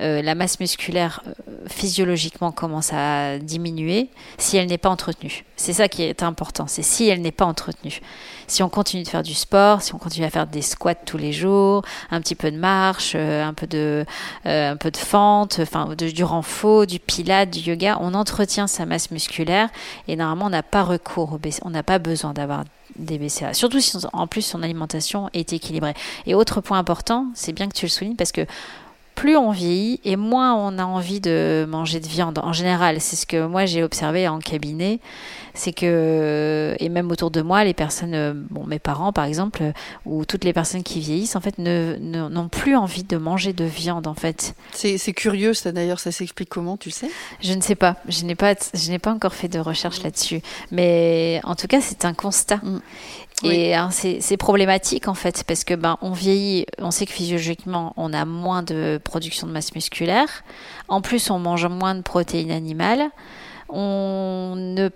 euh, 0.00 0.22
la 0.22 0.34
masse 0.34 0.58
musculaire 0.58 1.22
euh, 1.26 1.32
physiologiquement 1.68 2.50
commence 2.50 2.92
à 2.92 3.38
diminuer 3.38 4.08
si 4.38 4.56
elle 4.56 4.68
n'est 4.68 4.78
pas 4.78 4.88
entretenue. 4.88 5.44
C'est 5.56 5.74
ça 5.74 5.88
qui 5.88 6.02
est 6.02 6.22
important, 6.22 6.66
c'est 6.66 6.82
si 6.82 7.08
elle 7.08 7.20
n'est 7.20 7.32
pas 7.32 7.44
entretenue. 7.44 8.00
Si 8.46 8.62
on 8.62 8.68
continue 8.68 9.02
de 9.02 9.08
faire 9.08 9.22
du 9.22 9.34
sport, 9.34 9.82
si 9.82 9.94
on 9.94 9.98
continue 9.98 10.24
à 10.24 10.30
faire 10.30 10.46
des 10.46 10.62
squats 10.62 10.94
tous 10.94 11.18
les 11.18 11.32
jours, 11.32 11.82
un 12.10 12.20
petit 12.20 12.34
peu 12.34 12.50
de 12.50 12.56
marche, 12.56 13.14
un 13.14 13.54
peu 13.54 13.66
de, 13.66 14.04
fente, 14.94 15.58
enfin 15.60 15.94
du 15.96 16.24
renfort, 16.24 16.86
du 16.86 17.00
pilate, 17.00 17.50
du 17.50 17.60
yoga, 17.60 17.98
on 18.00 18.14
entretient 18.14 18.66
sa 18.66 18.86
masse 18.86 19.10
musculaire 19.10 19.68
et 20.08 20.16
normalement 20.16 20.46
on 20.46 20.50
n'a 20.50 20.62
pas 20.62 20.84
recours, 20.84 21.38
on 21.62 21.70
n'a 21.70 21.82
pas 21.82 21.98
besoin 21.98 22.32
d'avoir 22.32 22.64
des 22.98 23.18
BCA. 23.18 23.54
Surtout 23.54 23.80
si 23.80 23.96
en 24.12 24.26
plus 24.26 24.42
son 24.42 24.62
alimentation 24.62 25.30
est 25.32 25.52
équilibrée. 25.52 25.94
Et 26.26 26.34
autre 26.34 26.60
point 26.60 26.78
important, 26.78 27.26
c'est 27.34 27.52
bien 27.52 27.68
que 27.68 27.74
tu 27.74 27.86
le 27.86 27.90
soulignes 27.90 28.16
parce 28.16 28.32
que 28.32 28.46
plus 29.16 29.36
on 29.36 29.50
vieillit 29.50 29.98
et 30.04 30.14
moins 30.14 30.54
on 30.54 30.78
a 30.78 30.84
envie 30.84 31.20
de 31.20 31.66
manger 31.68 31.98
de 31.98 32.06
viande. 32.06 32.38
En 32.38 32.52
général, 32.52 33.00
c'est 33.00 33.16
ce 33.16 33.26
que 33.26 33.46
moi 33.46 33.64
j'ai 33.64 33.82
observé 33.82 34.28
en 34.28 34.38
cabinet, 34.38 35.00
c'est 35.54 35.72
que 35.72 36.76
et 36.78 36.88
même 36.90 37.10
autour 37.10 37.30
de 37.30 37.40
moi, 37.40 37.64
les 37.64 37.74
personnes, 37.74 38.46
bon 38.50 38.64
mes 38.66 38.78
parents 38.78 39.12
par 39.12 39.24
exemple, 39.24 39.72
ou 40.04 40.24
toutes 40.26 40.44
les 40.44 40.52
personnes 40.52 40.82
qui 40.82 41.00
vieillissent 41.00 41.34
en 41.34 41.40
fait 41.40 41.58
ne 41.58 41.96
n'ont 41.98 42.48
plus 42.48 42.76
envie 42.76 43.04
de 43.04 43.16
manger 43.16 43.52
de 43.54 43.64
viande 43.64 44.06
en 44.06 44.14
fait. 44.14 44.54
C'est 44.72 45.14
curieux 45.14 45.54
ça 45.54 45.72
d'ailleurs, 45.72 45.98
ça 45.98 46.12
s'explique 46.12 46.50
comment, 46.50 46.76
tu 46.76 46.90
sais? 46.90 47.10
Je 47.40 47.54
ne 47.54 47.62
sais 47.62 47.74
pas, 47.74 47.96
je 48.08 48.24
n'ai 48.24 48.34
pas 48.34 48.54
je 48.74 48.90
n'ai 48.90 48.98
pas 48.98 49.12
encore 49.12 49.34
fait 49.34 49.48
de 49.48 49.58
recherche 49.58 50.02
là-dessus, 50.02 50.42
mais 50.70 51.40
en 51.44 51.54
tout 51.54 51.66
cas 51.66 51.80
c'est 51.80 52.04
un 52.04 52.14
constat. 52.14 52.60
Mm. 52.62 52.80
Et 53.42 53.74
hein, 53.74 53.90
c'est 53.90 54.36
problématique 54.38 55.08
en 55.08 55.14
fait 55.14 55.44
parce 55.44 55.64
que 55.64 55.74
ben 55.74 55.98
on 56.00 56.12
vieillit, 56.12 56.64
on 56.78 56.90
sait 56.90 57.04
que 57.04 57.12
physiologiquement 57.12 57.92
on 57.96 58.14
a 58.14 58.24
moins 58.24 58.62
de 58.62 58.98
production 59.02 59.46
de 59.46 59.52
masse 59.52 59.74
musculaire. 59.74 60.42
En 60.88 61.02
plus 61.02 61.30
on 61.30 61.38
mange 61.38 61.66
moins 61.66 61.94
de 61.94 62.00
protéines 62.00 62.50
animales. 62.50 63.10
On 63.68 64.54
ne 64.56 64.88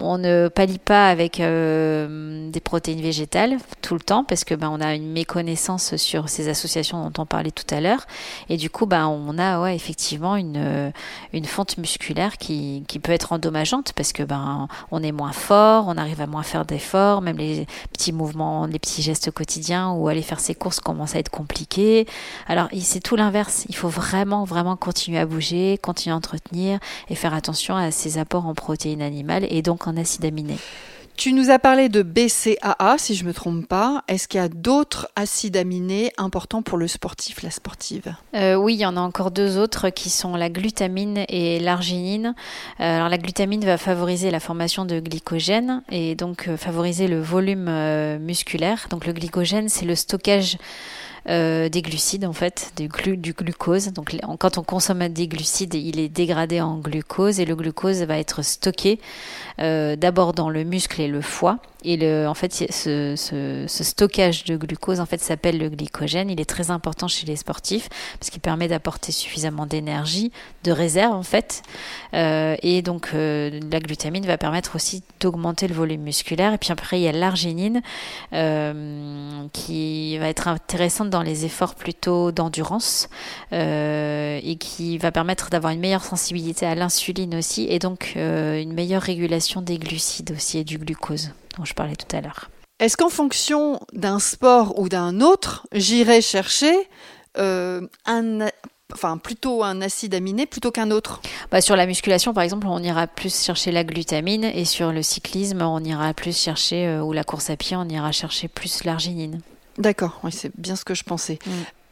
on 0.00 0.18
ne 0.18 0.48
pallie 0.48 0.78
pas 0.78 1.08
avec 1.08 1.40
euh, 1.40 2.50
des 2.50 2.60
protéines 2.60 3.00
végétales 3.00 3.58
tout 3.82 3.94
le 3.94 4.00
temps 4.00 4.24
parce 4.24 4.44
que 4.44 4.54
ben, 4.54 4.68
on 4.70 4.80
a 4.80 4.94
une 4.94 5.10
méconnaissance 5.10 5.96
sur 5.96 6.28
ces 6.28 6.48
associations 6.48 7.08
dont 7.08 7.22
on 7.22 7.26
parlait 7.26 7.50
tout 7.50 7.74
à 7.74 7.80
l'heure. 7.80 8.06
Et 8.48 8.56
du 8.56 8.70
coup, 8.70 8.86
ben, 8.86 9.06
on 9.06 9.38
a 9.38 9.72
effectivement 9.72 10.36
une, 10.36 10.56
euh, 10.56 10.90
une 11.32 11.44
fonte 11.44 11.78
musculaire 11.78 12.38
qui, 12.38 12.84
peut 13.02 13.12
être 13.12 13.32
endommageante 13.32 13.94
parce 13.94 14.12
que 14.12 14.22
ben, 14.22 14.68
on 14.90 15.02
est 15.02 15.12
moins 15.12 15.32
fort, 15.32 15.86
on 15.88 15.96
arrive 15.96 16.20
à 16.20 16.26
moins 16.26 16.42
faire 16.42 16.66
d'efforts, 16.66 17.22
même 17.22 17.38
les 17.38 17.66
petits 17.92 18.12
mouvements, 18.12 18.66
les 18.66 18.78
petits 18.78 19.00
gestes 19.00 19.30
quotidiens 19.30 19.92
ou 19.92 20.08
aller 20.08 20.22
faire 20.22 20.40
ses 20.40 20.54
courses 20.54 20.80
commencent 20.80 21.14
à 21.14 21.18
être 21.18 21.30
compliqués. 21.30 22.06
Alors, 22.46 22.68
c'est 22.80 23.00
tout 23.00 23.16
l'inverse. 23.16 23.64
Il 23.68 23.76
faut 23.76 23.88
vraiment, 23.88 24.44
vraiment 24.44 24.76
continuer 24.76 25.18
à 25.18 25.26
bouger, 25.26 25.78
continuer 25.80 26.12
à 26.12 26.16
entretenir 26.16 26.78
et 27.08 27.14
faire 27.14 27.32
attention 27.32 27.76
à 27.76 27.90
ces 27.90 28.18
apports 28.18 28.46
en 28.46 28.54
protéines 28.54 29.02
animales 29.02 29.46
et 29.48 29.62
donc 29.62 29.86
acide 29.96 30.24
aminé. 30.24 30.56
Tu 31.20 31.34
nous 31.34 31.50
as 31.50 31.58
parlé 31.58 31.90
de 31.90 32.00
BCAA, 32.00 32.96
si 32.96 33.14
je 33.14 33.24
ne 33.24 33.28
me 33.28 33.34
trompe 33.34 33.66
pas. 33.66 34.04
Est-ce 34.08 34.26
qu'il 34.26 34.40
y 34.40 34.42
a 34.42 34.48
d'autres 34.48 35.06
acides 35.16 35.58
aminés 35.58 36.12
importants 36.16 36.62
pour 36.62 36.78
le 36.78 36.88
sportif, 36.88 37.42
la 37.42 37.50
sportive? 37.50 38.14
Euh, 38.34 38.54
Oui, 38.54 38.72
il 38.72 38.80
y 38.80 38.86
en 38.86 38.96
a 38.96 39.00
encore 39.00 39.30
deux 39.30 39.58
autres 39.58 39.90
qui 39.90 40.08
sont 40.08 40.34
la 40.34 40.48
glutamine 40.48 41.26
et 41.28 41.60
l'arginine. 41.60 42.34
Euh, 42.80 42.96
alors 42.96 43.10
la 43.10 43.18
glutamine 43.18 43.62
va 43.66 43.76
favoriser 43.76 44.30
la 44.30 44.40
formation 44.40 44.86
de 44.86 44.98
glycogène 44.98 45.82
et 45.92 46.14
donc 46.14 46.48
euh, 46.48 46.56
favoriser 46.56 47.06
le 47.06 47.20
volume 47.20 47.70
musculaire. 48.18 48.86
Donc 48.88 49.04
le 49.04 49.12
glycogène, 49.12 49.68
c'est 49.68 49.84
le 49.84 49.96
stockage 49.96 50.56
euh, 51.28 51.68
des 51.68 51.82
glucides 51.82 52.24
en 52.24 52.32
fait, 52.32 52.72
du, 52.76 52.88
glucose. 52.88 53.88
Donc 53.92 54.16
quand 54.38 54.58
on 54.58 54.62
consomme 54.62 55.08
des 55.08 55.28
glucides, 55.28 55.74
il 55.74 55.98
est 55.98 56.08
dégradé 56.08 56.60
en 56.60 56.78
glucose 56.78 57.40
et 57.40 57.44
le 57.44 57.54
glucose 57.56 58.02
va 58.02 58.18
être 58.18 58.42
stocké 58.42 59.00
euh, 59.60 59.96
d'abord 59.96 60.32
dans 60.32 60.50
le 60.50 60.64
muscle 60.64 61.00
et 61.00 61.08
le 61.08 61.20
foie. 61.20 61.58
Et 61.84 61.96
le, 61.96 62.26
en 62.26 62.34
fait, 62.34 62.52
ce, 62.52 63.14
stockage 63.68 64.44
de 64.44 64.56
glucose 64.56 65.00
en 65.00 65.06
fait 65.06 65.20
s'appelle 65.20 65.58
le 65.58 65.68
glycogène. 65.68 66.30
Il 66.30 66.40
est 66.40 66.48
très 66.48 66.70
important 66.70 67.08
chez 67.08 67.26
les 67.26 67.36
sportifs 67.36 67.88
parce 68.18 68.30
qu'il 68.30 68.40
permet 68.40 68.68
d'apporter 68.68 69.12
suffisamment 69.12 69.66
d'énergie, 69.66 70.30
de 70.64 70.72
réserve 70.72 71.14
en 71.14 71.22
fait. 71.22 71.62
Euh, 72.14 72.56
et 72.62 72.82
donc 72.82 73.10
euh, 73.14 73.60
la 73.70 73.80
glutamine 73.80 74.26
va 74.26 74.36
permettre 74.36 74.76
aussi 74.76 75.02
d'augmenter 75.20 75.68
le 75.68 75.74
volume 75.74 76.02
musculaire. 76.02 76.52
Et 76.52 76.58
puis 76.58 76.72
après, 76.72 77.00
il 77.00 77.02
y 77.02 77.08
a 77.08 77.12
l'arginine 77.12 77.80
euh, 78.32 79.46
qui 79.52 80.18
va 80.18 80.28
être 80.28 80.48
intéressante 80.48 81.10
dans 81.10 81.22
les 81.22 81.44
efforts 81.44 81.74
plutôt 81.74 82.32
d'endurance 82.32 83.08
et 83.52 84.56
qui 84.58 84.98
va 84.98 85.12
permettre 85.12 85.50
d'avoir 85.50 85.72
une 85.72 85.80
meilleure 85.80 86.04
sensibilité 86.04 86.66
à 86.66 86.74
l'insuline 86.74 87.34
aussi 87.34 87.66
et 87.68 87.78
donc 87.78 88.12
une 88.16 88.72
meilleure 88.72 89.02
régulation 89.02 89.62
des 89.62 89.78
glucides 89.78 90.32
aussi 90.32 90.58
et 90.58 90.64
du 90.64 90.78
glucose 90.78 91.30
dont 91.60 91.66
je 91.66 91.74
parlais 91.74 91.96
tout 91.96 92.16
à 92.16 92.20
l'heure. 92.20 92.50
Est-ce 92.78 92.96
qu'en 92.96 93.10
fonction 93.10 93.78
d'un 93.92 94.18
sport 94.18 94.78
ou 94.78 94.88
d'un 94.88 95.20
autre, 95.20 95.66
j'irai 95.72 96.22
chercher 96.22 96.74
euh, 97.36 97.86
un, 98.06 98.48
enfin 98.92 99.18
plutôt 99.18 99.62
un 99.62 99.82
acide 99.82 100.14
aminé 100.14 100.46
plutôt 100.46 100.70
qu'un 100.70 100.90
autre? 100.90 101.20
Bah, 101.50 101.60
Sur 101.60 101.76
la 101.76 101.84
musculation, 101.84 102.32
par 102.32 102.42
exemple, 102.42 102.66
on 102.66 102.82
ira 102.82 103.06
plus 103.06 103.44
chercher 103.44 103.70
la 103.70 103.84
glutamine 103.84 104.44
et 104.44 104.64
sur 104.64 104.92
le 104.92 105.02
cyclisme, 105.02 105.60
on 105.60 105.84
ira 105.84 106.14
plus 106.14 106.36
chercher, 106.36 106.98
ou 107.00 107.12
la 107.12 107.22
course 107.22 107.50
à 107.50 107.56
pied, 107.56 107.76
on 107.76 107.88
ira 107.88 108.12
chercher 108.12 108.48
plus 108.48 108.84
l'arginine. 108.84 109.40
D'accord, 109.76 110.18
oui, 110.24 110.32
c'est 110.32 110.50
bien 110.56 110.74
ce 110.74 110.84
que 110.84 110.94
je 110.94 111.04
pensais. 111.04 111.38
Mm. 111.46 111.50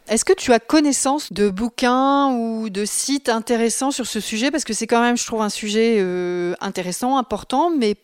Est-ce 0.08 0.25
que 0.25 0.32
tu 0.32 0.54
as 0.54 0.58
connaissance 0.58 1.32
de 1.32 1.50
bouquins 1.50 2.32
ou 2.32 2.70
de 2.70 2.87
sites 2.87 3.28
intéressants 3.28 3.90
sur 3.90 4.06
ce 4.06 4.20
sujet? 4.20 4.50
Parce 4.50 4.64
que 4.64 4.72
c'est 4.72 4.87
quand 4.87 5.02
même, 5.02 5.18
je 5.18 5.26
trouve, 5.26 5.42
un 5.42 5.50
sujet 5.50 5.96
euh, 5.98 6.54
intéressant, 6.60 7.18
important, 7.18 7.70
mais 7.70 7.94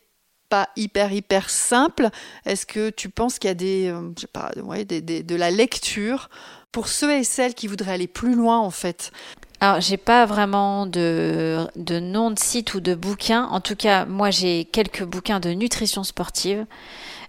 hyper 0.77 1.13
hyper 1.13 1.51
simple. 1.51 2.09
Est-ce 2.45 2.67
que 2.67 2.91
tu 2.91 3.09
penses 3.09 3.39
qu'il 3.39 3.49
y 3.49 3.51
a 3.51 3.55
des, 3.55 3.89
euh, 3.89 4.11
je 4.17 4.23
sais 4.23 4.27
pas, 4.27 4.51
ouais, 4.63 4.85
des, 4.85 5.01
des, 5.01 5.23
de 5.23 5.37
la 5.37 5.51
lecture 5.51 6.29
pour 6.73 6.89
ceux 6.89 7.13
et 7.13 7.25
celles 7.25 7.55
qui 7.55 7.67
voudraient 7.67 7.93
aller 7.93 8.09
plus 8.09 8.35
loin 8.35 8.59
en 8.59 8.71
fait? 8.71 9.13
Alors, 9.61 9.81
j'ai 9.81 9.97
pas 9.97 10.27
vraiment 10.27 10.87
de, 10.87 11.67
de 11.77 11.99
nom 11.99 12.31
de 12.31 12.39
site 12.39 12.75
ou 12.75 12.81
de 12.81 12.95
bouquin. 12.95 13.45
En 13.45 13.61
tout 13.61 13.77
cas, 13.77 14.05
moi, 14.05 14.31
j'ai 14.31 14.67
quelques 14.67 15.05
bouquins 15.05 15.41
de 15.41 15.51
nutrition 15.51 16.05
sportive 16.05 16.67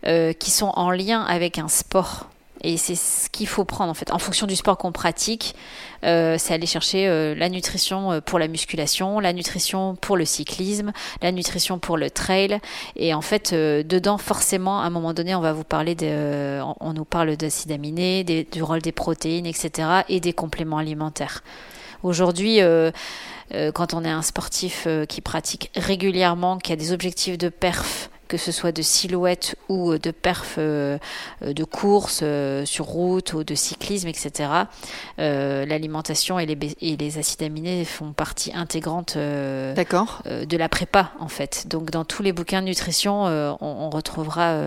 euh, 0.05 0.33
qui 0.33 0.51
sont 0.51 0.71
en 0.75 0.91
lien 0.91 1.21
avec 1.21 1.59
un 1.59 1.69
sport. 1.69 2.27
Et 2.61 2.77
c'est 2.77 2.95
ce 2.95 3.29
qu'il 3.29 3.47
faut 3.47 3.65
prendre 3.65 3.91
en 3.91 3.93
fait. 3.93 4.11
En 4.11 4.19
fonction 4.19 4.47
du 4.47 4.55
sport 4.55 4.77
qu'on 4.77 4.91
pratique, 4.91 5.55
euh, 6.03 6.35
c'est 6.39 6.53
aller 6.53 6.65
chercher 6.65 7.07
euh, 7.07 7.35
la 7.35 7.49
nutrition 7.49 8.11
euh, 8.11 8.21
pour 8.21 8.39
la 8.39 8.47
musculation, 8.47 9.19
la 9.19 9.33
nutrition 9.33 9.95
pour 9.95 10.17
le 10.17 10.25
cyclisme, 10.25 10.91
la 11.21 11.31
nutrition 11.31 11.79
pour 11.79 11.97
le 11.97 12.09
trail. 12.09 12.59
Et 12.95 13.13
en 13.13 13.21
fait, 13.21 13.53
dedans, 13.53 14.17
forcément, 14.17 14.81
à 14.81 14.85
un 14.85 14.89
moment 14.89 15.13
donné, 15.13 15.35
on 15.35 15.41
va 15.41 15.53
vous 15.53 15.63
parler 15.63 15.95
de, 15.95 16.61
on, 16.79 16.93
nous 16.93 17.05
parle 17.05 17.35
d'acides 17.35 17.71
aminés, 17.71 18.23
du 18.23 18.63
rôle 18.63 18.81
des 18.81 18.91
protéines, 18.91 19.45
etc. 19.45 19.89
et 20.09 20.19
des 20.19 20.33
compléments 20.33 20.77
alimentaires. 20.77 21.43
Aujourd'hui, 22.03 22.59
quand 23.73 23.93
on 23.93 24.03
est 24.03 24.09
un 24.09 24.21
sportif 24.21 24.87
qui 25.09 25.21
pratique 25.21 25.71
régulièrement, 25.75 26.57
qui 26.59 26.71
a 26.71 26.75
des 26.75 26.91
objectifs 26.91 27.37
de 27.37 27.49
perf, 27.49 28.09
que 28.27 28.37
ce 28.37 28.51
soit 28.51 28.71
de 28.71 28.81
silhouette 28.81 29.55
ou 29.69 29.97
de 29.97 30.11
perf 30.11 30.55
euh, 30.57 30.97
de 31.41 31.63
course 31.63 32.21
euh, 32.23 32.65
sur 32.65 32.85
route 32.85 33.33
ou 33.33 33.43
de 33.43 33.55
cyclisme, 33.55 34.07
etc. 34.07 34.49
Euh, 35.19 35.65
L'alimentation 35.65 36.39
et 36.39 36.45
les, 36.45 36.57
et 36.81 36.97
les, 36.97 37.17
acides 37.17 37.43
aminés 37.43 37.85
font 37.85 38.13
partie 38.13 38.51
intégrante 38.53 39.15
euh, 39.17 39.73
de 39.75 40.57
la 40.57 40.69
prépa, 40.69 41.11
en 41.19 41.27
fait. 41.27 41.67
Donc, 41.67 41.91
dans 41.91 42.05
tous 42.05 42.23
les 42.23 42.33
bouquins 42.33 42.61
de 42.61 42.67
nutrition, 42.67 43.23
on, 43.23 43.57
on, 43.61 43.89
retrouvera 43.89 44.57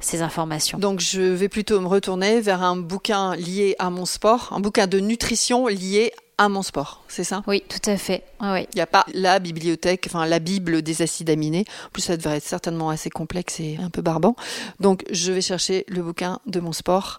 ces 0.00 0.22
informations. 0.22 0.78
Donc, 0.78 1.00
je 1.00 1.20
vais 1.20 1.48
plutôt 1.48 1.80
me 1.80 1.86
retourner 1.86 2.40
vers 2.40 2.62
un 2.62 2.76
bouquin 2.76 3.34
lié 3.36 3.74
à 3.78 3.90
mon 3.90 4.04
sport, 4.04 4.52
un 4.52 4.60
bouquin 4.60 4.86
de 4.86 5.00
nutrition 5.00 5.66
lié 5.66 6.12
à 6.16 6.27
mon 6.48 6.62
sport, 6.62 7.02
c'est 7.08 7.24
ça? 7.24 7.42
Oui, 7.48 7.64
tout 7.68 7.90
à 7.90 7.96
fait. 7.96 8.22
Il 8.40 8.66
n'y 8.76 8.80
a 8.80 8.86
pas 8.86 9.04
la 9.12 9.40
bibliothèque, 9.40 10.04
enfin 10.06 10.24
la 10.24 10.38
Bible 10.38 10.82
des 10.82 11.02
acides 11.02 11.30
aminés. 11.30 11.64
En 11.86 11.90
plus, 11.90 12.02
ça 12.02 12.16
devrait 12.16 12.36
être 12.36 12.44
certainement 12.44 12.90
assez 12.90 13.10
complexe 13.10 13.58
et 13.58 13.76
un 13.82 13.90
peu 13.90 14.02
barbant. 14.02 14.36
Donc, 14.78 15.04
je 15.10 15.32
vais 15.32 15.40
chercher 15.40 15.84
le 15.88 16.02
bouquin 16.02 16.38
de 16.46 16.60
mon 16.60 16.72
sport 16.72 17.18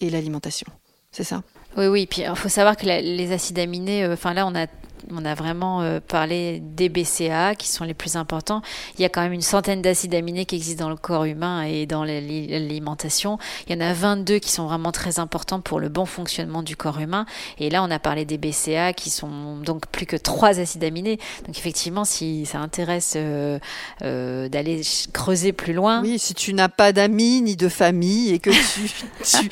et 0.00 0.10
l'alimentation. 0.10 0.66
C'est 1.12 1.24
ça? 1.24 1.42
Oui, 1.76 1.86
oui. 1.86 2.06
Puis, 2.06 2.22
il 2.22 2.36
faut 2.36 2.48
savoir 2.48 2.76
que 2.76 2.86
la, 2.86 3.00
les 3.00 3.30
acides 3.30 3.60
aminés, 3.60 4.06
enfin 4.08 4.32
euh, 4.32 4.34
là, 4.34 4.46
on 4.46 4.54
a 4.56 4.66
on 5.10 5.24
a 5.24 5.34
vraiment 5.34 5.82
euh, 5.82 6.00
parlé 6.06 6.60
des 6.60 6.88
BCA 6.88 7.54
qui 7.54 7.68
sont 7.68 7.84
les 7.84 7.94
plus 7.94 8.16
importants. 8.16 8.62
Il 8.98 9.02
y 9.02 9.04
a 9.04 9.08
quand 9.08 9.22
même 9.22 9.32
une 9.32 9.42
centaine 9.42 9.82
d'acides 9.82 10.14
aminés 10.14 10.44
qui 10.44 10.56
existent 10.56 10.84
dans 10.84 10.90
le 10.90 10.96
corps 10.96 11.24
humain 11.24 11.62
et 11.62 11.86
dans 11.86 12.04
l'alimentation. 12.04 13.38
Il 13.66 13.74
y 13.74 13.78
en 13.78 13.80
a 13.80 13.92
22 13.92 14.38
qui 14.38 14.50
sont 14.50 14.66
vraiment 14.66 14.92
très 14.92 15.18
importants 15.18 15.60
pour 15.60 15.80
le 15.80 15.88
bon 15.88 16.06
fonctionnement 16.06 16.62
du 16.62 16.76
corps 16.76 17.00
humain. 17.00 17.26
Et 17.58 17.70
là, 17.70 17.82
on 17.82 17.90
a 17.90 17.98
parlé 17.98 18.24
des 18.24 18.38
BCA 18.38 18.92
qui 18.92 19.10
sont 19.10 19.56
donc 19.58 19.86
plus 19.86 20.06
que 20.06 20.16
trois 20.16 20.60
acides 20.60 20.84
aminés. 20.84 21.18
Donc 21.46 21.58
effectivement, 21.58 22.04
si 22.04 22.46
ça 22.46 22.58
intéresse 22.58 23.14
euh, 23.16 23.58
euh, 24.02 24.48
d'aller 24.48 24.82
creuser 25.12 25.52
plus 25.52 25.72
loin. 25.72 26.02
Oui, 26.02 26.18
si 26.18 26.34
tu 26.34 26.54
n'as 26.54 26.68
pas 26.68 26.92
d'amis 26.92 27.42
ni 27.42 27.56
de 27.56 27.68
famille 27.68 28.32
et 28.34 28.38
que 28.38 28.50
tu, 28.50 28.90
tu 29.24 29.48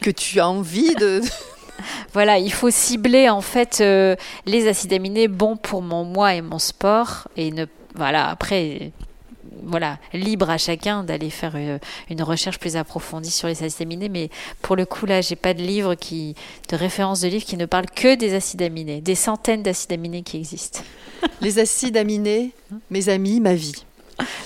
que 0.00 0.10
tu 0.10 0.40
as 0.40 0.48
envie 0.48 0.94
de 0.94 1.20
voilà, 2.12 2.38
il 2.38 2.52
faut 2.52 2.70
cibler 2.70 3.28
en 3.28 3.40
fait 3.40 3.78
euh, 3.80 4.16
les 4.46 4.68
acides 4.68 4.92
aminés 4.92 5.28
bons 5.28 5.56
pour 5.56 5.82
mon 5.82 6.04
moi 6.04 6.34
et 6.34 6.42
mon 6.42 6.58
sport 6.58 7.28
et 7.36 7.50
ne 7.50 7.66
voilà 7.94 8.28
après 8.28 8.92
voilà 9.64 9.98
libre 10.12 10.48
à 10.50 10.58
chacun 10.58 11.04
d'aller 11.04 11.30
faire 11.30 11.56
une, 11.56 11.70
euh, 11.70 11.78
une, 12.08 12.22
recherche 12.22 12.58
plus 12.58 12.76
approfondie 12.76 13.30
sur 13.30 13.48
les 13.48 13.62
acides 13.62 13.82
aminés. 13.82 14.08
Mais 14.08 14.30
pour 14.62 14.76
le 14.76 14.86
coup 14.86 15.06
là 15.06 15.20
j'ai 15.20 15.36
pas 15.36 15.54
de 15.54 15.62
livre 15.62 15.94
qui 15.94 16.34
de 16.68 16.76
référence 16.76 17.20
de 17.20 17.28
livre 17.28 17.44
qui 17.44 17.56
ne 17.56 17.66
parle 17.66 17.86
que 17.86 18.14
des 18.14 18.34
acides 18.34 18.62
aminés 18.62 19.00
des 19.00 19.14
centaines 19.14 19.62
d'acides 19.62 19.92
aminés 19.92 20.22
qui 20.22 20.38
existent. 20.38 20.80
Les 21.42 21.58
acides 21.58 21.96
aminés 21.96 22.52
mes 22.90 23.08
amis 23.10 23.40
ma 23.40 23.54
vie. 23.54 23.84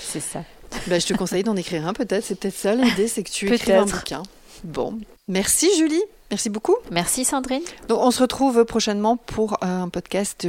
C'est 0.01 0.21
ça. 0.21 0.45
Bah, 0.89 0.99
je 0.99 1.07
te 1.07 1.15
conseille 1.15 1.45
d'en 1.45 1.57
écrire 1.57 1.87
un 1.87 1.93
peut-être 1.93 2.25
c'est 2.25 2.39
peut-être 2.39 2.57
ça 2.57 2.75
l'idée 2.75 3.07
c'est 3.07 3.23
que 3.23 3.31
tu 3.31 3.53
écris 3.53 3.73
un 3.73 3.85
bouquin 3.85 4.23
bon 4.65 4.99
merci 5.29 5.69
Julie 5.79 6.03
Merci 6.31 6.51
beaucoup. 6.51 6.75
Merci 6.91 7.25
Sandrine. 7.25 7.63
Donc 7.87 8.01
on 8.01 8.11
se 8.11 8.21
retrouve 8.21 8.65
prochainement 8.65 9.17
pour 9.17 9.53
euh, 9.63 9.83
un 9.83 9.89
podcast 9.89 10.49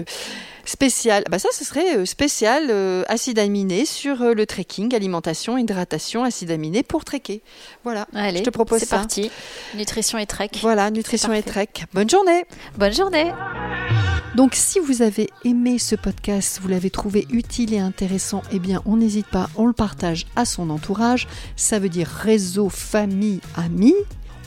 spécial. 0.65 1.23
Bah 1.29 1.39
ça, 1.39 1.49
ce 1.51 1.63
serait 1.63 1.97
euh, 1.97 2.05
spécial 2.05 2.67
euh, 2.69 3.03
acide 3.07 3.39
aminé 3.39 3.85
sur 3.85 4.21
euh, 4.21 4.33
le 4.33 4.45
trekking, 4.45 4.95
alimentation, 4.95 5.57
hydratation, 5.57 6.23
acide 6.23 6.51
aminé 6.51 6.83
pour 6.83 7.05
trekker. 7.05 7.41
Voilà. 7.83 8.07
Allez, 8.13 8.39
je 8.39 8.43
te 8.43 8.49
propose 8.49 8.79
ça. 8.79 8.85
C'est 8.85 8.95
parti. 8.95 9.31
Nutrition 9.75 10.17
et 10.17 10.25
trek. 10.25 10.49
Voilà, 10.61 10.89
nutrition 10.91 11.33
et 11.33 11.43
trek. 11.43 11.69
Bonne 11.93 12.09
journée. 12.09 12.45
Bonne 12.77 12.93
journée. 12.93 13.31
Donc 14.35 14.53
si 14.53 14.79
vous 14.79 15.01
avez 15.01 15.29
aimé 15.45 15.79
ce 15.79 15.95
podcast, 15.95 16.59
vous 16.61 16.67
l'avez 16.67 16.89
trouvé 16.89 17.25
utile 17.29 17.73
et 17.73 17.79
intéressant, 17.79 18.41
eh 18.51 18.59
bien 18.59 18.81
on 18.85 18.97
n'hésite 18.97 19.27
pas, 19.27 19.49
on 19.55 19.65
le 19.65 19.73
partage 19.73 20.25
à 20.35 20.43
son 20.43 20.69
entourage. 20.69 21.27
Ça 21.55 21.79
veut 21.79 21.89
dire 21.89 22.07
réseau, 22.07 22.69
famille, 22.69 23.39
amis 23.55 23.95